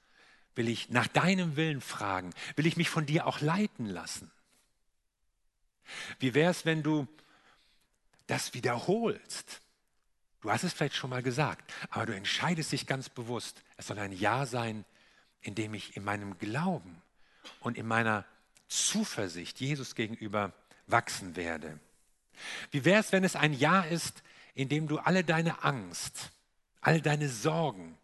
Will 0.56 0.68
ich 0.68 0.90
nach 0.90 1.08
deinem 1.08 1.56
Willen 1.56 1.82
fragen? 1.82 2.32
Will 2.56 2.66
ich 2.66 2.78
mich 2.78 2.90
von 2.90 3.06
dir 3.06 3.28
auch 3.28 3.42
leiten 3.42 3.86
lassen? 3.86 4.30
Wie 6.20 6.34
wäre 6.34 6.52
es, 6.52 6.66
wenn 6.66 6.84
du 6.84 7.08
das 8.30 8.54
wiederholst. 8.54 9.62
Du 10.42 10.52
hast 10.52 10.64
es 10.64 10.74
vielleicht 10.74 10.96
schon 10.96 11.10
mal 11.10 11.24
gesagt, 11.24 11.74
aber 11.90 12.06
du 12.06 12.16
entscheidest 12.16 12.72
dich 12.72 12.86
ganz 12.86 13.10
bewusst. 13.10 13.62
Es 13.76 13.88
soll 13.88 14.00
ein 14.00 14.14
Ja 14.14 14.46
sein, 14.46 14.86
in 15.42 15.56
dem 15.56 15.74
ich 15.74 15.98
in 15.98 16.04
meinem 16.04 16.38
Glauben 16.38 17.02
und 17.60 17.78
in 17.78 17.88
meiner 17.88 18.26
Zuversicht 18.70 19.60
Jesus 19.60 19.96
gegenüber 19.96 20.54
wachsen 20.88 21.36
werde. 21.36 21.80
Wie 22.72 22.86
wäre 22.86 23.02
es, 23.02 23.12
wenn 23.12 23.24
es 23.24 23.36
ein 23.36 23.54
Ja 23.54 23.82
ist, 23.82 24.24
in 24.54 24.70
dem 24.70 24.88
du 24.88 25.00
alle 25.00 25.24
deine 25.24 25.64
Angst, 25.64 26.32
all 26.80 27.02
deine 27.02 27.28
Sorgen, 27.28 27.98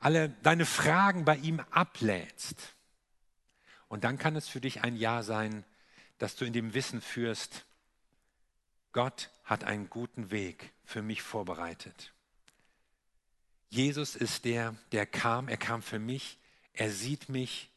alle 0.00 0.30
deine 0.42 0.66
Fragen 0.66 1.24
bei 1.24 1.36
ihm 1.36 1.60
ablädst? 1.70 2.74
Und 3.88 4.04
dann 4.04 4.18
kann 4.18 4.36
es 4.36 4.48
für 4.48 4.60
dich 4.60 4.82
ein 4.82 4.96
Ja 4.96 5.22
sein, 5.22 5.64
dass 6.18 6.36
du 6.36 6.44
in 6.44 6.52
dem 6.52 6.74
Wissen 6.74 7.00
führst, 7.00 7.64
Gott 8.92 9.30
hat 9.44 9.64
einen 9.64 9.88
guten 9.88 10.30
Weg 10.30 10.72
für 10.84 11.02
mich 11.02 11.22
vorbereitet. 11.22 12.12
Jesus 13.68 14.16
ist 14.16 14.44
der, 14.44 14.74
der 14.90 15.06
kam, 15.06 15.48
er 15.48 15.56
kam 15.56 15.82
für 15.82 16.00
mich, 16.00 16.38
er 16.72 16.90
sieht 16.90 17.28
mich 17.28 17.70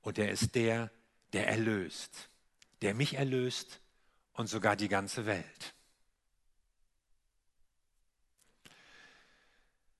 und 0.00 0.18
er 0.18 0.30
ist 0.30 0.54
der, 0.54 0.90
der 1.32 1.48
erlöst, 1.48 2.28
der 2.82 2.94
mich 2.94 3.14
erlöst 3.14 3.80
und 4.34 4.48
sogar 4.48 4.76
die 4.76 4.88
ganze 4.88 5.26
Welt. 5.26 5.74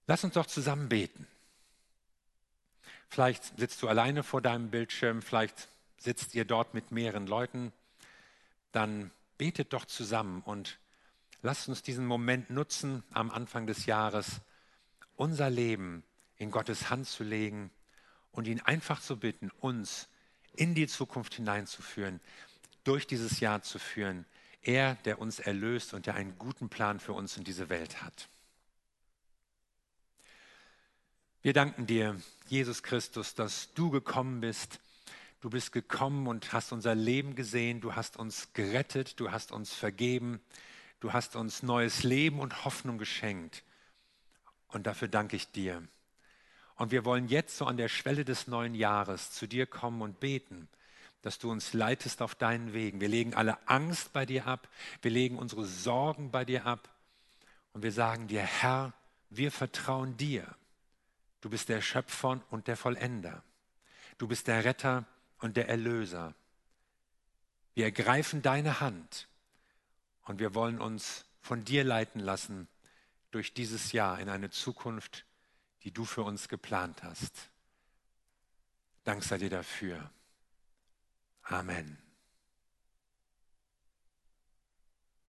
Lass 0.06 0.24
uns 0.24 0.34
doch 0.34 0.46
zusammen 0.46 0.88
beten. 0.88 1.26
Vielleicht 3.08 3.58
sitzt 3.58 3.82
du 3.82 3.88
alleine 3.88 4.22
vor 4.22 4.40
deinem 4.40 4.70
Bildschirm, 4.70 5.22
vielleicht 5.22 5.68
sitzt 5.98 6.34
ihr 6.34 6.44
dort 6.44 6.74
mit 6.74 6.92
mehreren 6.92 7.26
Leuten. 7.26 7.72
Dann 8.72 9.10
betet 9.36 9.72
doch 9.72 9.84
zusammen 9.84 10.42
und 10.42 10.78
lasst 11.42 11.68
uns 11.68 11.82
diesen 11.82 12.06
Moment 12.06 12.50
nutzen 12.50 13.02
am 13.12 13.30
Anfang 13.30 13.66
des 13.66 13.86
Jahres, 13.86 14.40
unser 15.16 15.50
Leben 15.50 16.04
in 16.36 16.50
Gottes 16.50 16.90
Hand 16.90 17.06
zu 17.06 17.24
legen 17.24 17.70
und 18.32 18.46
ihn 18.46 18.60
einfach 18.60 19.00
zu 19.00 19.18
bitten, 19.18 19.50
uns 19.60 20.08
in 20.58 20.74
die 20.74 20.86
Zukunft 20.86 21.34
hineinzuführen, 21.34 22.20
durch 22.84 23.06
dieses 23.06 23.40
Jahr 23.40 23.62
zu 23.62 23.78
führen. 23.78 24.24
Er, 24.62 24.96
der 25.04 25.20
uns 25.20 25.38
erlöst 25.38 25.94
und 25.94 26.06
der 26.06 26.14
einen 26.14 26.38
guten 26.38 26.68
Plan 26.68 27.00
für 27.00 27.12
uns 27.12 27.36
in 27.36 27.44
diese 27.44 27.68
Welt 27.68 28.02
hat. 28.02 28.28
Wir 31.42 31.52
danken 31.52 31.86
dir, 31.86 32.20
Jesus 32.48 32.82
Christus, 32.82 33.34
dass 33.34 33.72
du 33.74 33.90
gekommen 33.90 34.40
bist, 34.40 34.80
Du 35.40 35.50
bist 35.50 35.70
gekommen 35.70 36.26
und 36.26 36.52
hast 36.52 36.72
unser 36.72 36.96
Leben 36.96 37.36
gesehen, 37.36 37.80
du 37.80 37.94
hast 37.94 38.16
uns 38.16 38.52
gerettet, 38.54 39.20
du 39.20 39.30
hast 39.30 39.52
uns 39.52 39.72
vergeben, 39.72 40.40
du 40.98 41.12
hast 41.12 41.36
uns 41.36 41.62
neues 41.62 42.02
Leben 42.02 42.40
und 42.40 42.64
Hoffnung 42.64 42.98
geschenkt. 42.98 43.62
Und 44.66 44.88
dafür 44.88 45.06
danke 45.06 45.36
ich 45.36 45.52
dir. 45.52 45.86
Und 46.78 46.92
wir 46.92 47.04
wollen 47.04 47.28
jetzt 47.28 47.58
so 47.58 47.66
an 47.66 47.76
der 47.76 47.88
Schwelle 47.88 48.24
des 48.24 48.46
neuen 48.46 48.74
Jahres 48.74 49.32
zu 49.32 49.46
dir 49.46 49.66
kommen 49.66 50.00
und 50.00 50.20
beten, 50.20 50.68
dass 51.22 51.38
du 51.38 51.50
uns 51.50 51.72
leitest 51.72 52.22
auf 52.22 52.36
deinen 52.36 52.72
Wegen. 52.72 53.00
Wir 53.00 53.08
legen 53.08 53.34
alle 53.34 53.68
Angst 53.68 54.12
bei 54.12 54.24
dir 54.24 54.46
ab, 54.46 54.68
wir 55.02 55.10
legen 55.10 55.36
unsere 55.36 55.66
Sorgen 55.66 56.30
bei 56.30 56.44
dir 56.44 56.64
ab 56.64 56.88
und 57.72 57.82
wir 57.82 57.92
sagen 57.92 58.28
dir, 58.28 58.42
Herr, 58.42 58.94
wir 59.28 59.50
vertrauen 59.50 60.16
dir. 60.16 60.46
Du 61.40 61.50
bist 61.50 61.68
der 61.68 61.82
Schöpfer 61.82 62.40
und 62.50 62.68
der 62.68 62.76
Vollender. 62.76 63.42
Du 64.16 64.28
bist 64.28 64.46
der 64.46 64.64
Retter 64.64 65.04
und 65.40 65.56
der 65.56 65.68
Erlöser. 65.68 66.34
Wir 67.74 67.84
ergreifen 67.84 68.40
deine 68.42 68.80
Hand 68.80 69.28
Und 70.26 70.38
wir 70.40 70.54
wollen 70.54 70.80
uns 70.80 71.24
von 71.40 71.64
dir 71.64 71.82
leiten 71.84 72.20
lassen 72.20 72.68
durch 73.30 73.54
dieses 73.54 73.92
Jahr 73.92 74.20
in 74.20 74.28
eine 74.28 74.50
Zukunft, 74.50 75.24
die 75.84 75.92
du 75.92 76.04
für 76.04 76.22
uns 76.22 76.48
geplant 76.48 77.02
hast. 77.02 77.50
Dank 79.04 79.22
sei 79.22 79.38
dir 79.38 79.50
dafür. 79.50 80.10
Amen. 81.42 82.07